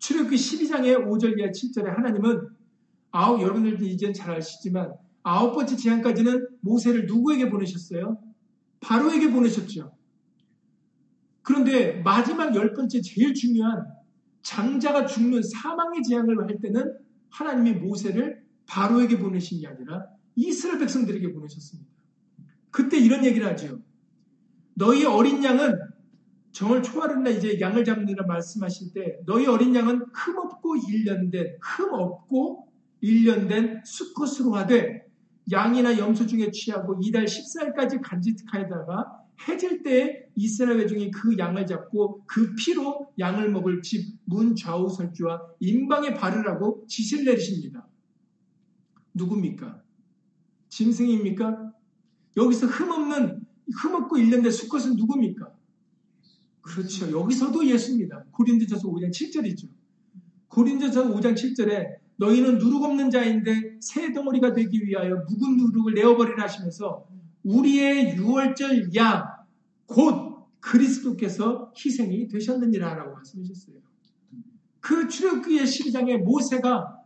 [0.00, 2.48] 출애굽기 12장의 5절 이하 7절에 하나님은
[3.12, 8.18] 아홉 여러분들도 이젠 잘 아시지만 아홉 번째 재앙까지는 모세를 누구에게 보내셨어요?
[8.80, 9.94] 바로에게 보내셨죠.
[11.42, 13.84] 그런데 마지막 열 번째 제일 중요한
[14.42, 16.96] 장자가 죽는 사망의 재앙을 할 때는
[17.28, 21.90] 하나님이 모세를 바로에게 보내신 게 아니라 이스라엘 백성들에게 보내셨습니다.
[22.70, 23.82] 그때 이런 얘기를 하죠.
[24.74, 25.89] 너희 어린 양은
[26.52, 31.94] 정을 초하는 날 이제 양을 잡느라 말씀하실 때 너희 어린 양은 흠 없고 일련된 흠
[31.94, 32.68] 없고
[33.00, 35.06] 일련된 수컷으로 하되
[35.50, 42.54] 양이나 염소 중에 취하고 이달 14일까지 간직하여다가 해질 때 이스라엘 중에 그 양을 잡고 그
[42.54, 47.88] 피로 양을 먹을 집 문 좌우 설주와 임방에 바르라고 지시를 내리십니다.
[49.14, 49.82] 누굽니까?
[50.68, 51.72] 짐승입니까?
[52.36, 55.52] 여기서 흠없는 흠없고 일련된 수컷은 누굽니까?
[56.62, 57.10] 그렇죠.
[57.10, 58.24] 여기서도 예수입니다.
[58.32, 59.68] 고린도전서 5장 7절이죠.
[60.48, 67.06] 고린도전서 5장 7절에 너희는 누룩 없는 자인데 새 덩어리가 되기 위하여 묵은 누룩을 내어버리라 하시면서
[67.42, 69.24] 우리의 유월절 양,
[69.86, 73.76] 곧 그리스도께서 희생이 되셨느니라라고 말씀하셨어요.
[74.80, 76.98] 그 출애굽기의 12장에 모세가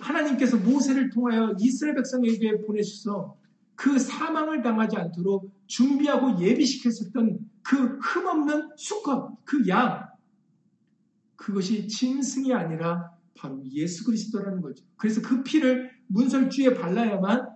[0.00, 3.36] 하나님께서 모세를 통하여 이스라엘 백성에게 보내셔서
[3.76, 10.08] 그 사망을 당하지 않도록 준비하고 예비시켰었던 그 흠없는 수컷, 그 양,
[11.34, 14.84] 그것이 짐승이 아니라 바로 예수 그리스도라는 거죠.
[14.96, 17.48] 그래서 그 피를 문설주에 발라야만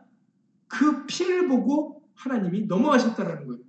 [0.67, 3.63] 그 피를 보고 하나님이 넘어가셨다라는 거예요.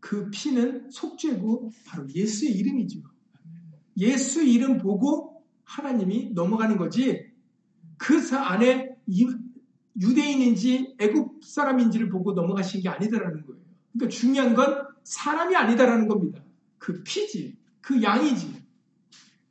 [0.00, 3.00] 그 피는 속죄고 바로 예수의 이름이죠.
[3.98, 7.30] 예수 이름 보고 하나님이 넘어가는 거지
[7.96, 8.96] 그 안에
[10.00, 13.59] 유대인인지 애국 사람인지를 보고 넘어가신 게 아니다라는 거예요.
[13.92, 16.42] 그러니까 중요한 건 사람이 아니다라는 겁니다.
[16.78, 18.62] 그 피지, 그 양이지.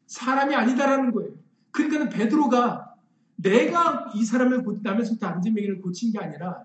[0.08, 1.34] 사람이 아니다라는 거예요.
[1.72, 2.96] 그러니까 베드로가
[3.36, 6.64] 내가 이 사람을 고, 남의 속도 안진뱅이를 고친 게 아니라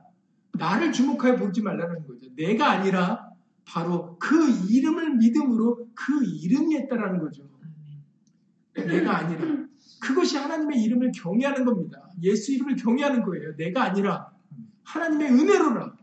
[0.53, 2.35] 나를 주목하여 보지 말라는 거죠.
[2.37, 3.31] 내가 아니라
[3.65, 7.49] 바로 그 이름을 믿음으로 그 이름이 했다라는 거죠.
[8.75, 9.65] 내가 아니라
[10.01, 12.11] 그것이 하나님의 이름을 경외하는 겁니다.
[12.23, 13.57] 예수 이름을 경외하는 거예요.
[13.57, 14.33] 내가 아니라
[14.85, 15.97] 하나님의 은혜로라.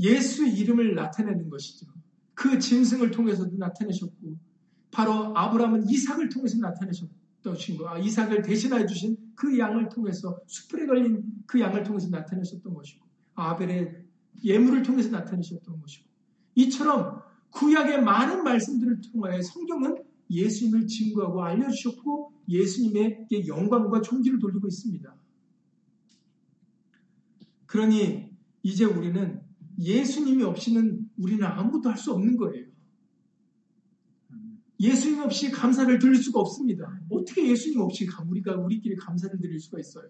[0.00, 1.86] 예수 이름을 나타내는 것이죠.
[2.34, 4.36] 그 짐승을 통해서도 나타내셨고
[4.90, 7.14] 바로 아브라함은 이삭을 통해서 나타내셨던
[7.78, 7.88] 거.
[7.88, 13.04] 아, 이삭을 대신해 주신 그 양을 통해서 수풀에 걸린 그 양을 통해서 나타내셨던 것이고
[13.34, 14.04] 아벨의
[14.42, 16.08] 예물을 통해서 나타내셨던 것이고
[16.54, 25.14] 이처럼 구약의 많은 말씀들을 통하여 성경은 예수님을 증거하고 알려주셨고 예수님의 영광과 존귀를 돌리고 있습니다.
[27.66, 28.30] 그러니
[28.62, 29.43] 이제 우리는
[29.78, 32.66] 예수님이 없이는 우리는 아무것도 할 수 없는 거예요.
[34.80, 37.00] 예수님 없이 감사를 드릴 수가 없습니다.
[37.10, 40.08] 어떻게 예수님 없이 우리가 우리끼리 감사를 드릴 수가 있어요?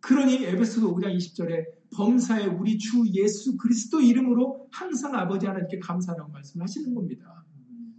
[0.00, 1.64] 그러니 에베소서 5장 20절에
[1.94, 7.44] 범사에 우리 주 예수 그리스도 이름으로 항상 아버지 하나님께 감사라고 말씀하시는 겁니다.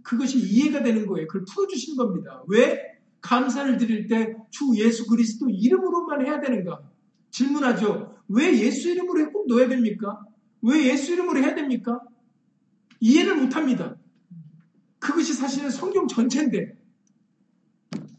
[0.02, 1.26] 그것이 이해가 되는 거예요.
[1.26, 2.42] 그걸 풀어주시는 겁니다.
[2.48, 2.80] 왜
[3.20, 6.82] 감사를 드릴 때 주 예수 그리스도 이름으로만 해야 되는가?
[7.30, 8.11] 질문하죠.
[8.34, 10.20] 왜 예수 이름으로 꼭 넣어야 됩니까?
[10.62, 12.00] 왜 예수 이름으로 해야 됩니까?
[13.00, 13.96] 이해를 못합니다.
[14.98, 16.78] 그것이 사실은 성경 전체인데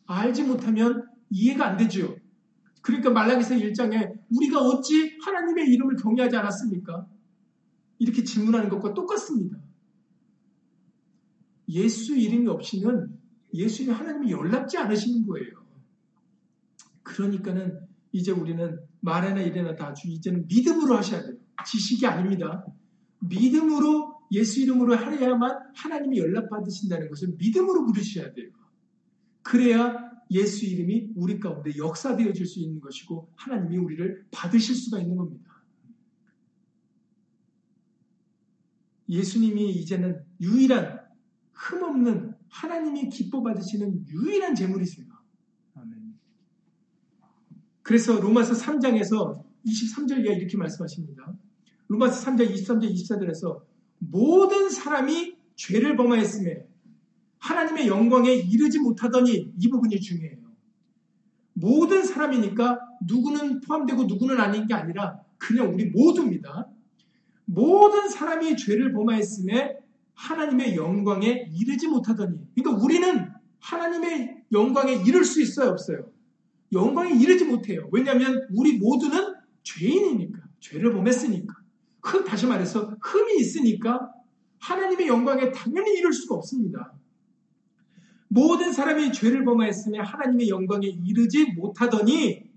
[0.06, 2.16] 알지 못하면 이해가 안 되죠.
[2.82, 7.08] 그러니까 말라기서 1장에 우리가 어찌 하나님의 이름을 경외하지 않았습니까?
[7.98, 9.58] 이렇게 질문하는 것과 똑같습니다.
[11.70, 13.18] 예수 이름이 없이는
[13.54, 15.66] 예수님 하나님이 연락지 않으시는 거예요.
[17.04, 21.36] 그러니까는 이제 우리는 말에나 이래나 다 주 이제는 믿음으로 하셔야 돼요.
[21.66, 22.66] 지식이 아닙니다.
[23.20, 28.50] 믿음으로 예수 이름으로 하야만 하나님이 연락 받으신다는 것을 믿음으로 부르셔야 돼요.
[29.42, 35.52] 그래야 예수 이름이 우리 가운데 역사되어질 수 있는 것이고 하나님이 우리를 받으실 수가 있는 겁니다.
[39.10, 41.02] 예수님이 이제는 유일한
[41.54, 45.13] 흠없는 하나님이 기뻐 받으시는 유일한 재물이세요.
[47.84, 51.34] 그래서 로마서 3장에서 23절 이하 이렇게 말씀하십니다.
[51.88, 53.62] 로마서 3장 23절 24절에서
[54.00, 56.66] 모든 사람이 죄를 범하였음에
[57.40, 60.38] 하나님의 영광에 이르지 못하더니 이 부분이 중요해요.
[61.54, 66.68] 모든 사람이니까 누구는 포함되고 누구는 아닌 게 아니라 그냥 우리 모두입니다.
[67.46, 69.78] 모든 사람이 죄를 범하였음에
[70.14, 76.10] 하나님의 영광에 이르지 못하더니 그러니까 우리는 하나님의 영광에 이를 수 있어요 없어요?
[76.74, 77.88] 영광에 이르지 못해요.
[77.92, 81.54] 왜냐하면 우리 모두는 죄인이니까 죄를 범했으니까
[82.02, 84.10] 흠 다시 말해서 흠이 있으니까
[84.60, 86.94] 하나님의 영광에 당연히 이룰 수가 없습니다.
[88.28, 92.52] 모든 사람이 죄를 범하였으며 하나님의 영광에 이르지 못하더니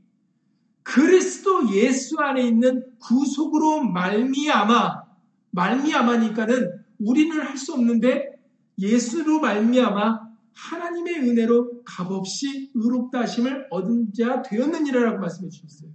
[0.82, 5.04] 그리스도 예수 안에 있는 구속으로 말미암아
[5.50, 8.36] 말미암아니까는 우리는 할 수 없는데
[8.78, 10.25] 예수로 말미암아
[10.56, 15.90] 하나님의 은혜로 값없이 의롭다 하심을 얻은 자 되었느니라라고 말씀해 주셨어요.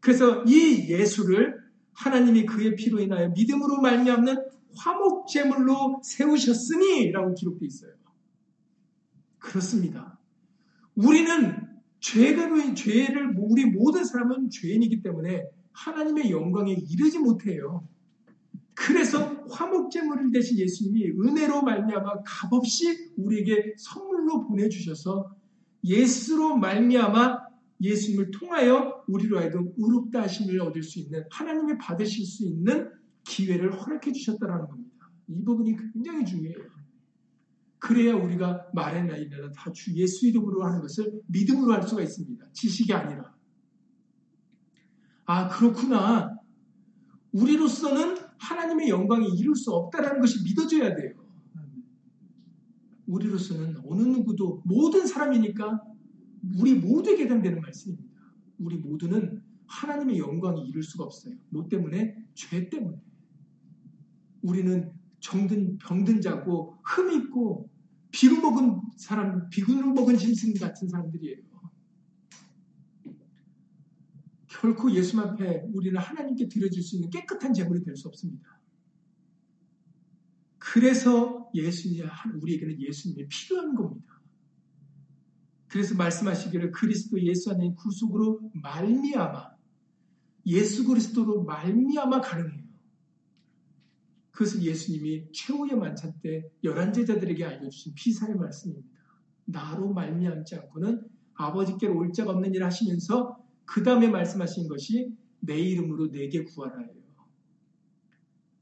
[0.00, 1.60] 그래서 이 예수를
[1.92, 4.36] 하나님이 그의 피로 인하여 믿음으로 말미암는
[4.76, 7.92] 화목 제물로 세우셨으니라고 기록되어 있어요.
[9.38, 10.18] 그렇습니다.
[10.94, 11.68] 우리는
[12.00, 17.86] 죄가 죄를 우리 모든 사람은 죄인이기 때문에 하나님의 영광에 이르지 못해요.
[18.74, 19.18] 그래서
[19.50, 25.34] 화목제물을 대신 예수님이 은혜로 말미암아 값없이 우리에게 선물로 보내주셔서
[25.84, 27.38] 예수로 말미암아
[27.80, 32.88] 예수님을 통하여 우리로 하여금 의롭다 하심을 얻을 수 있는 하나님이 받으실 수 있는
[33.24, 35.10] 기회를 허락해 주셨다는 겁니다.
[35.28, 36.72] 이 부분이 굉장히 중요해요.
[37.78, 42.46] 그래야 우리가 말해나 이래나 다 주 예수 이름으로 하는 것을 믿음으로 할 수가 있습니다.
[42.52, 43.34] 지식이 아니라.
[45.24, 46.36] 아, 그렇구나.
[47.32, 51.14] 우리로서는 하나님의 영광이 이룰 수 없다라는 것이 믿어져야 돼요.
[53.06, 55.80] 우리로서는 어느 누구도 모든 사람이니까
[56.58, 58.10] 우리 모두에게 해당되는 말씀입니다.
[58.58, 61.34] 우리 모두는 하나님의 영광이 이룰 수가 없어요.
[61.50, 62.16] 뭐 때문에?
[62.34, 62.98] 죄 때문에.
[64.42, 67.70] 우리는 정든 병든 자고 흠 있고
[68.10, 71.38] 비루 먹은 사람, 비구를 먹은 짐승 같은 사람들이에요.
[74.62, 78.60] 결코 예수 앞에 우리는 하나님께 드려줄 수 있는 깨끗한 제물이 될 수 없습니다.
[80.56, 82.06] 그래서 예수님,
[82.40, 84.22] 우리에게는 예수님이 필요한 겁니다.
[85.66, 89.50] 그래서 말씀하시기를 그리스도 예수 안에 구속으로 말미암아
[90.46, 92.62] 예수 그리스도로 말미암아 가능해요.
[94.30, 98.88] 그것은 예수님이 최후의 만찬 때 열한 제자들에게 알려주신 비사의 말씀입니다.
[99.44, 101.04] 나로 말미암지 않고는
[101.34, 107.02] 아버지께로 올 자가 없는 일 하시면서 그 다음에 말씀하신 것이 내 이름으로 내게 구하라예요.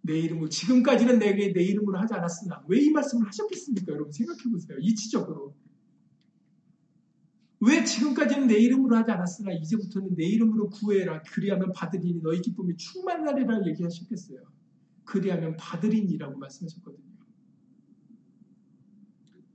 [0.02, 3.92] 내 이름으로 지금까지는 내게 내 이름으로 하지 않았으나 왜 이 말씀을 하셨겠습니까?
[3.92, 4.78] 여러분 생각해 보세요.
[4.80, 5.54] 이치적으로
[7.60, 11.22] 왜 지금까지는 내 이름으로 하지 않았으나 이제부터는 내 이름으로 구해라.
[11.24, 14.40] 그리하면 받으리니 너희 기쁨이 충만하리라 얘기하셨겠어요.
[15.04, 17.10] 그리하면 받으리니라고 말씀하셨거든요.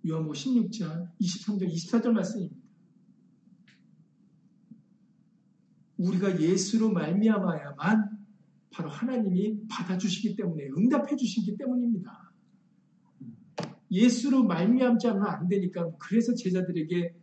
[0.07, 2.64] 요한복 16장 23절 24절 말씀입니다.
[5.97, 8.09] 우리가 예수로 말미암아야만
[8.71, 12.31] 바로 하나님이 받아주시기 때문에 응답해 주시기 때문입니다.
[13.91, 17.13] 예수로 말미암지 않으면 안 되니까 그래서 제자들에게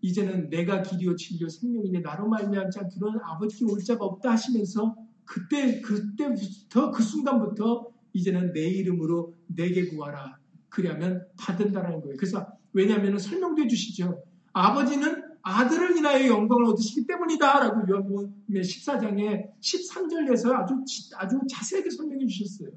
[0.00, 6.90] 이제는 내가 길이요 진리요 생명이니 나로 말미암지 않기로는 아버지께 올 자가 없다 하시면서 그때 그때부터
[6.90, 12.16] 그 순간부터 이제는 내 이름으로 내게 구하라 그러면 받은다라는 거예요.
[12.16, 14.22] 그래서 왜냐하면 설명도 해주시죠.
[14.52, 20.84] 아버지는 아들을 인하여 영광을 얻으시기 때문이다라고 요한복음 14장에 13절에서 아주
[21.16, 22.70] 아주 자세하게 설명해 주셨어요.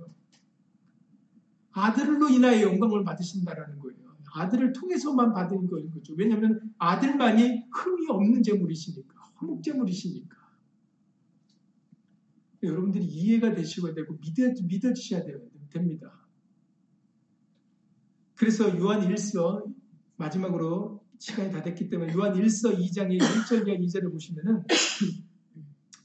[1.72, 4.06] 아들로 인하여 영광을 받으신다라는 거예요.
[4.34, 6.14] 아들을 통해서만 받은 거죠.
[6.18, 10.36] 왜냐하면 아들만이 흠이 없는 재물이시니까, 화목 재물이시니까.
[12.64, 15.24] 여러분들이 이해가 되시고 되고 믿어, 믿어주셔야
[15.70, 16.12] 됩니다.
[18.36, 19.64] 그래서 요한 1서
[20.18, 24.64] 마지막으로 시간이 다 됐기 때문에 요한 1서 2장의 1절과 2절을 보시면은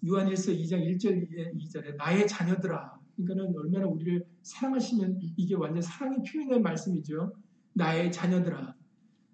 [0.09, 6.61] 요한 1서 2장 1절 2절에 나의 자녀들아 그러니까는 얼마나 우리를 사랑하시면 이게 완전 사랑의 표현의
[6.61, 7.35] 말씀이죠.
[7.73, 8.75] 나의 자녀들아,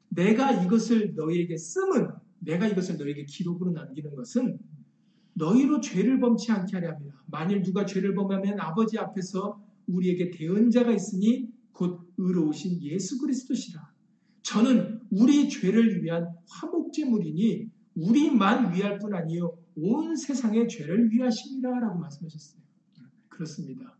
[0.08, 4.58] 내가 이것을 너희에게 쓰면, 내가 이것을 너희에게 기록으로 남기는 것은
[5.34, 7.22] 너희로 죄를 범치 않게 하려 합니다.
[7.26, 13.92] 만일 누가 죄를 범하면 아버지 앞에서 우리에게 대언자가 있으니 곧 의로우신 예수 그리스도시라.
[14.42, 22.60] 저는 우리 죄를 위한 화목제물이니 우리만 위할 뿐 아니요 온 세상의 죄를 위하십니다라고 말씀하셨어요.
[23.28, 23.96] 그렇습니다.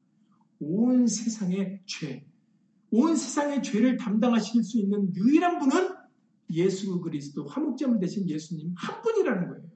[0.58, 2.24] 온 세상의 죄,
[2.90, 5.94] 온 세상의 죄를 담당하실 수 있는 유일한 분은
[6.50, 9.66] 예수 그리스도 화목제물 대신 예수님 한 분이라는 거예요.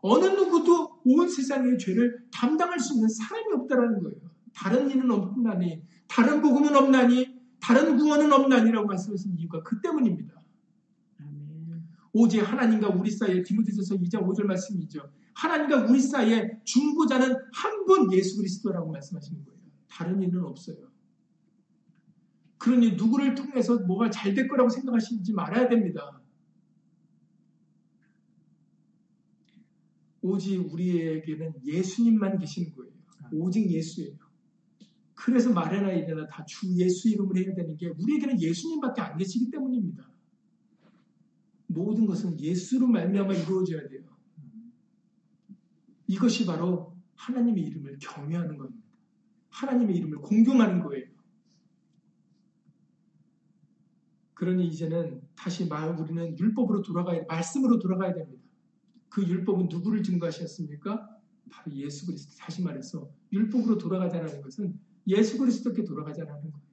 [0.00, 4.18] 어느 누구도 온 세상의 죄를 담당할 수 있는 사람이 없다라는 거예요.
[4.54, 10.43] 다른 이는 없나니, 다른 복음은 없나니, 다른 구원은 없나니라고 말씀하신 이유가 그 때문입니다.
[12.14, 15.10] 오직 하나님과 우리 사이에 디모데전서 2장 5절 말씀이죠.
[15.34, 19.60] 하나님과 우리 사이에 중보자는 한 분 예수 그리스도라고 말씀하시는 거예요.
[19.88, 20.76] 다른 이는 없어요.
[22.56, 26.22] 그러니 누구를 통해서 뭐가 잘 될 거라고 생각하시지 말아야 됩니다.
[30.22, 32.92] 오직 우리에게는 예수님만 계시는 거예요.
[33.32, 34.16] 오직 예수예요.
[35.14, 40.13] 그래서 말해나 이래나 다 주 예수 이름으로 해야 되는 게 우리에게는 예수님밖에 안 계시기 때문입니다.
[41.74, 44.02] 모든 것은 예수로 말미암아 이루어져야 돼요.
[46.06, 48.84] 이것이 바로 하나님의 이름을 경외하는 겁니다.
[49.50, 51.06] 하나님의 이름을 공경하는 거예요.
[54.34, 58.42] 그러니 이제는 다시 우리는 율법으로 돌아가야 말씀으로 돌아가야 됩니다.
[59.08, 61.08] 그 율법은 누구를 증거하셨습니까?
[61.50, 62.36] 바로 예수 그리스도.
[62.36, 66.63] 다시 말해서 율법으로 돌아가자는 것은 예수 그리스도께 돌아가자는 거예요.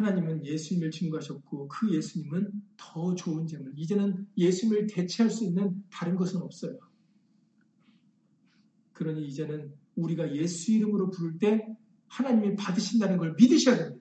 [0.00, 3.72] 하나님은 예수님을 증거하셨고 그 예수님은 더 좋은 제물.
[3.76, 6.78] 이제는 예수님을 대체할 수 있는 다른 것은 없어요.
[8.92, 11.66] 그러니 이제는 우리가 예수 이름으로 부를 때
[12.08, 14.00] 하나님이 받으신다는 걸 믿으셔야 됩니다.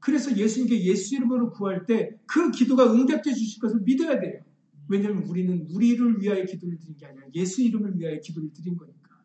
[0.00, 4.42] 그래서 예수님께 예수 이름으로 구할 때 그 기도가 응답해 주실 것을 믿어야 돼요.
[4.88, 9.15] 왜냐하면 우리는 우리를 위하여 기도를 드린 게 아니라 예수 이름을 위하여 기도를 드린 거니까.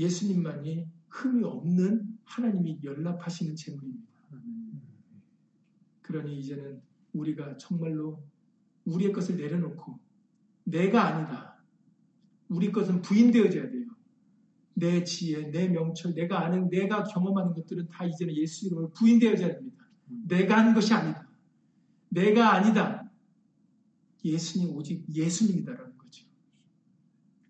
[0.00, 4.08] 예수님만이 흠이 없는 하나님이 연락하시는 제물입니다.
[6.00, 6.80] 그러니 이제는
[7.12, 8.22] 우리가 정말로
[8.84, 9.98] 우리의 것을 내려놓고
[10.64, 11.56] 내가 아니다.
[12.48, 13.86] 우리 것은 부인되어져야 돼요.
[14.74, 19.86] 내 지혜, 내 명철, 내가 아는, 내가 경험하는 것들은 다 이제는 예수 이름으로 부인되어져야 됩니다.
[20.26, 21.28] 내가 하는 것이 아니다.
[22.08, 23.10] 내가 아니다.
[24.24, 26.26] 예수님, 오직 예수님이다라는 거죠.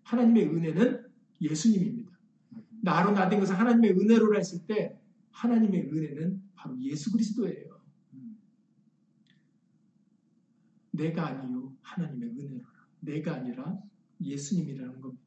[0.03, 1.07] 하나님의 은혜는
[1.39, 2.00] 예수님입니다.
[2.81, 4.99] 나로 나된 것은 하나님의 은혜로라 했을 때
[5.31, 7.79] 하나님의 은혜는 바로 예수 그리스도예요.
[10.91, 12.69] 내가 아니요 하나님의 은혜로라.
[12.99, 13.79] 내가 아니라
[14.19, 15.23] 예수님이라는 겁니다.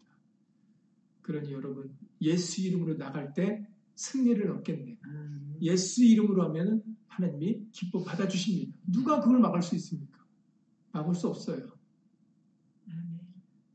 [1.23, 4.97] 그러니 여러분 예수 이름으로 나갈 때 승리를 얻겠네요.
[5.63, 8.77] 예수 이름으로 하면 하나님이 기뻐 받아주십니다.
[8.93, 10.25] 누가 그걸 막을 수 있습니까?
[10.93, 11.73] 막을 수 없어요.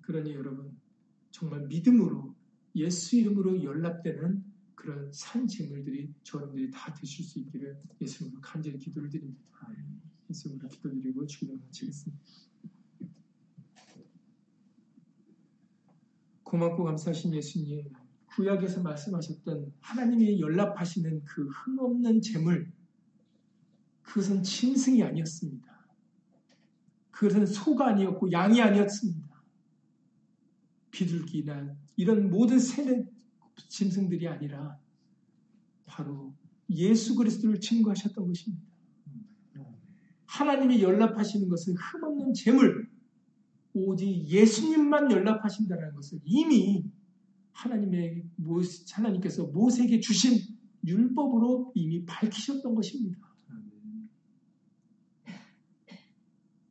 [0.02, 0.78] 그러니 여러분
[1.32, 2.36] 정말 믿음으로
[2.80, 4.44] 예수 이름으로 연락되는
[4.76, 9.42] 그런 산 재물들이 저러분들이 다 되실 수 있기를 예수님으로 간절히 기도를 드립니다.
[10.30, 12.24] 예수님으로 기도드리고 주기도 마치겠습니다.
[16.44, 17.92] 고맙고 감사하신 예수님,
[18.28, 22.72] 구약에서 말씀하셨던 하나님이 연락하시는 그 흠없는 재물,
[24.02, 25.70] 그것은 짐승이 아니었습니다.
[27.12, 29.44] 그것은 소가 아니었고 양이 아니었습니다.
[30.90, 33.04] 비둘기나 이런 모든 세뇌
[33.68, 34.80] 짐승들이 아니라
[35.86, 36.34] 바로
[36.70, 38.64] 예수 그리스도를 증거하셨던 것입니다.
[40.26, 42.90] 하나님이 연락하시는 것은 흠없는 재물,
[43.74, 46.86] 오직 예수님만 연락하신다는 것을 이미
[47.52, 48.24] 하나님의
[48.94, 50.40] 하나님께서 모세에게 주신
[50.88, 53.20] 율법으로 이미 밝히셨던 것입니다.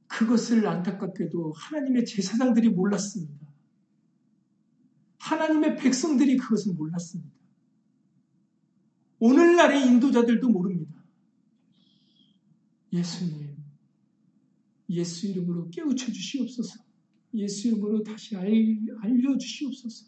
[0.07, 3.47] 그것을 안타깝게도 하나님의 제사장들이 몰랐습니다.
[5.29, 7.31] 하나님의 백성들이 그것을 몰랐습니다.
[9.18, 11.05] 오늘날의 인도자들도 모릅니다.
[12.93, 13.57] 예수님,
[14.91, 16.81] 예수 이름으로 깨우쳐 주시옵소서.
[17.35, 20.07] 예수 이름으로 다시 알려 주시옵소서.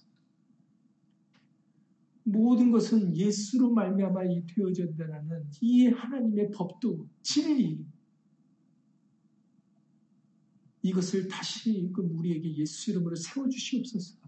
[2.23, 4.21] 모든 것은 예수로 말미암아
[4.55, 7.85] 되어졌다는 이 하나님의 법도 진리
[10.83, 14.20] 이것을 다시 그 우리에게 예수 이름으로 세워 주시옵소서.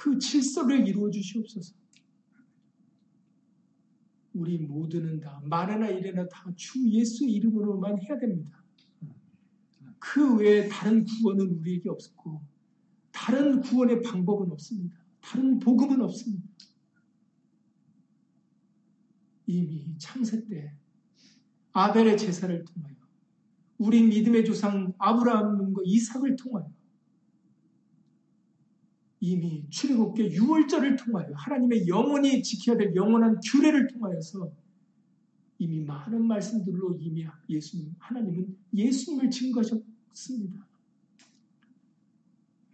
[0.00, 1.74] 그 질서를 이루어 주시옵소서.
[4.32, 8.64] 우리 모두는 다 말이나 일이나 다 주 예수 이름으로만 해야 됩니다.
[9.98, 12.40] 그 외에 다른 구원은 우리에게 없고
[13.12, 14.96] 다른 구원의 방법은 없습니다.
[15.20, 16.48] 다른 복음은 없습니다.
[19.46, 20.72] 이미 창세 때
[21.72, 22.94] 아벨의 제사를 통하여
[23.76, 26.72] 우리 믿음의 조상 아브라함과 이삭을 통하여
[29.20, 34.50] 이미 출애굽계 유월절을 통하여 하나님의 영원히 지켜야 될 영원한 규례를 통하여서
[35.58, 40.66] 이미 많은 말씀들로 이미 예수님 하나님은 예수님을 증거하셨습니다.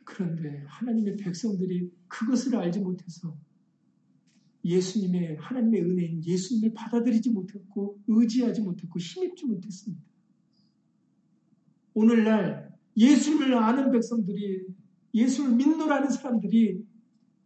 [0.04, 3.36] 그런데 하나님의 백성들이 그것을 알지 못해서
[4.64, 10.02] 예수님의 하나님의 은혜인 예수님을 받아들이지 못했고 의지하지 못했고 힘입지 못했습니다.
[11.94, 14.66] 오늘날 예수님을 아는 백성들이
[15.16, 16.84] 예수를 믿노라는 사람들이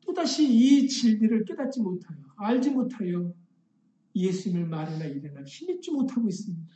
[0.01, 3.33] 또다시 이 진리를 깨닫지 못하여 알지 못하여
[4.15, 6.69] 예수님을 말이나 이래나 힘입지 못하고 있습니다.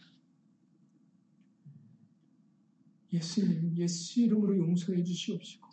[3.13, 5.69] 예수님, 예수 이름으로 용서해 주시옵시고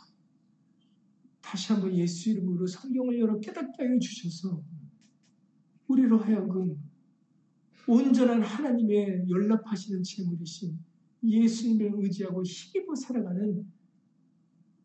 [1.40, 4.64] 다시 한번 예수 이름으로 성경을 열어 깨닫게 하여 주셔서
[5.88, 6.82] 우리로 하여금
[7.88, 10.80] 온전한 하나님의 연락하시는 재물이신
[11.24, 13.66] 예수님을 의지하고 힘입어 살아가는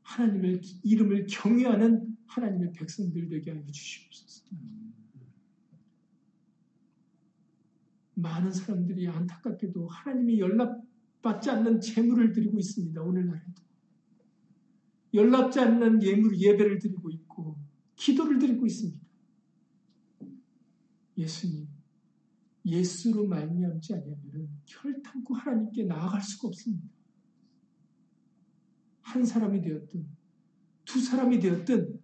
[0.07, 4.46] 하나님의 이름을 경외하는 하나님의 백성들 되게 하여 주시옵소서.
[8.14, 13.02] 많은 사람들이 안타깝게도 하나님이 연락받지 않는 재물을 드리고 있습니다.
[13.02, 13.62] 오늘날에도.
[15.12, 17.59] 연락지 않는 예물 예배를 드리고 있고
[17.96, 19.04] 기도를 드리고 있습니다.
[21.18, 21.66] 예수님,
[22.64, 26.95] 예수로 말미암지 아니하면 혈탄고 하나님께 나아갈 수가 없습니다.
[29.07, 30.04] 한 사람이 되었든
[30.84, 32.00] 두 사람이 되었든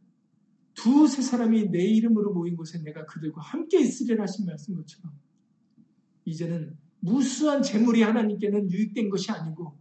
[0.75, 5.13] 두세 사람이 내 이름으로 모인 곳에 내가 그들과 함께 있으리라 하신 말씀 것처럼
[6.25, 9.77] 이제는 무수한 재물이 하나님께는 유익된 것이 아니고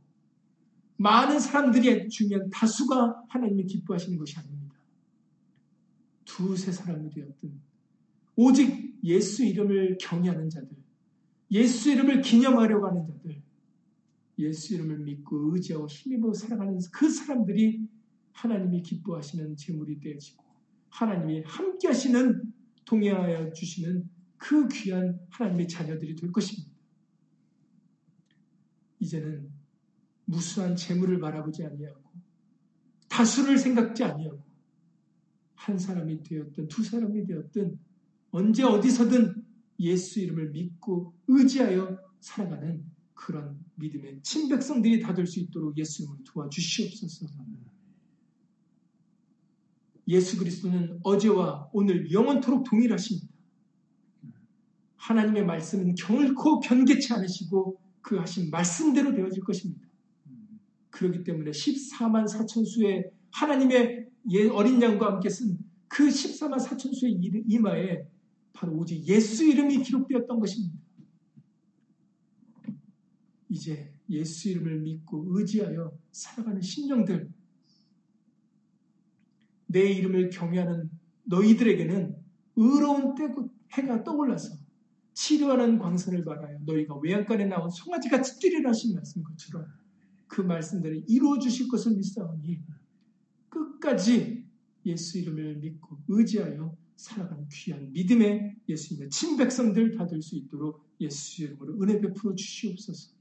[0.97, 4.76] 많은 사람들이 중요한 다수가 하나님이 기뻐하시는 것이 아닙니다.
[6.26, 7.51] 두세 사람이 되었든
[8.36, 10.69] 오직 예수 이름을 경외하는 자들,
[11.51, 13.41] 예수 이름을 기념하려고 하는 자들,
[14.41, 17.87] 예수 이름을 믿고 의지하고 힘입어 살아가는 그 사람들이
[18.33, 20.43] 하나님이 기뻐하시는 재물이 되어지고
[20.89, 22.41] 하나님이 함께 하시는
[22.85, 26.69] 동행하여 주시는 그 귀한 하나님의 자녀들이 될 것입니다.
[28.99, 29.49] 이제는
[30.25, 32.01] 무수한 재물을 바라보지 아니하고
[33.07, 34.41] 다수를 생각지 아니하고
[35.55, 37.77] 한 사람이 되었든 두 사람이 되었든
[38.31, 39.43] 언제 어디서든
[39.79, 42.83] 예수 이름을 믿고 의지하여 살아가는
[43.13, 47.27] 그런 믿음의 친백성들이 다 될 수 있도록 예수님을 도와주시옵소서.
[50.07, 53.27] 예수 그리스도는 어제와 오늘 영원토록 동일하십니다.
[54.97, 59.88] 하나님의 말씀은 결코 변개치 않으시고 그 하신 말씀대로 되어질 것입니다.
[60.89, 64.07] 그렇기 때문에 14만 4천 수의 하나님의
[64.53, 65.57] 어린 양과 함께 쓴
[65.91, 68.07] 그 14만 4천 수의 이마에
[68.53, 70.80] 바로 오직 예수 이름이 기록되었던 것입니다.
[73.52, 77.30] 이제 예수 이름을 믿고 의지하여 살아가는 신령들,
[79.68, 80.89] 내 이름을 경외하는
[81.26, 82.16] 너희들에게는
[82.56, 83.14] 의로운
[83.74, 84.56] 해가 떠올라서
[85.14, 86.60] 치료하는 광선을 바라요.
[86.66, 89.66] 너희가 외양간에 나온 송아지같이 뛰리라 하신 말씀 것처럼
[90.28, 92.62] 그 말씀들을 이루어 주실 것을 믿사오니
[93.49, 94.45] 끝까지
[94.86, 101.82] 예수 이름을 믿고 의지하여 살아가는 귀한 믿음의 예수님의 친백성들 다 될 수 있도록 예수 이름으로
[101.82, 103.20] 은혜 베풀어 주시옵소서.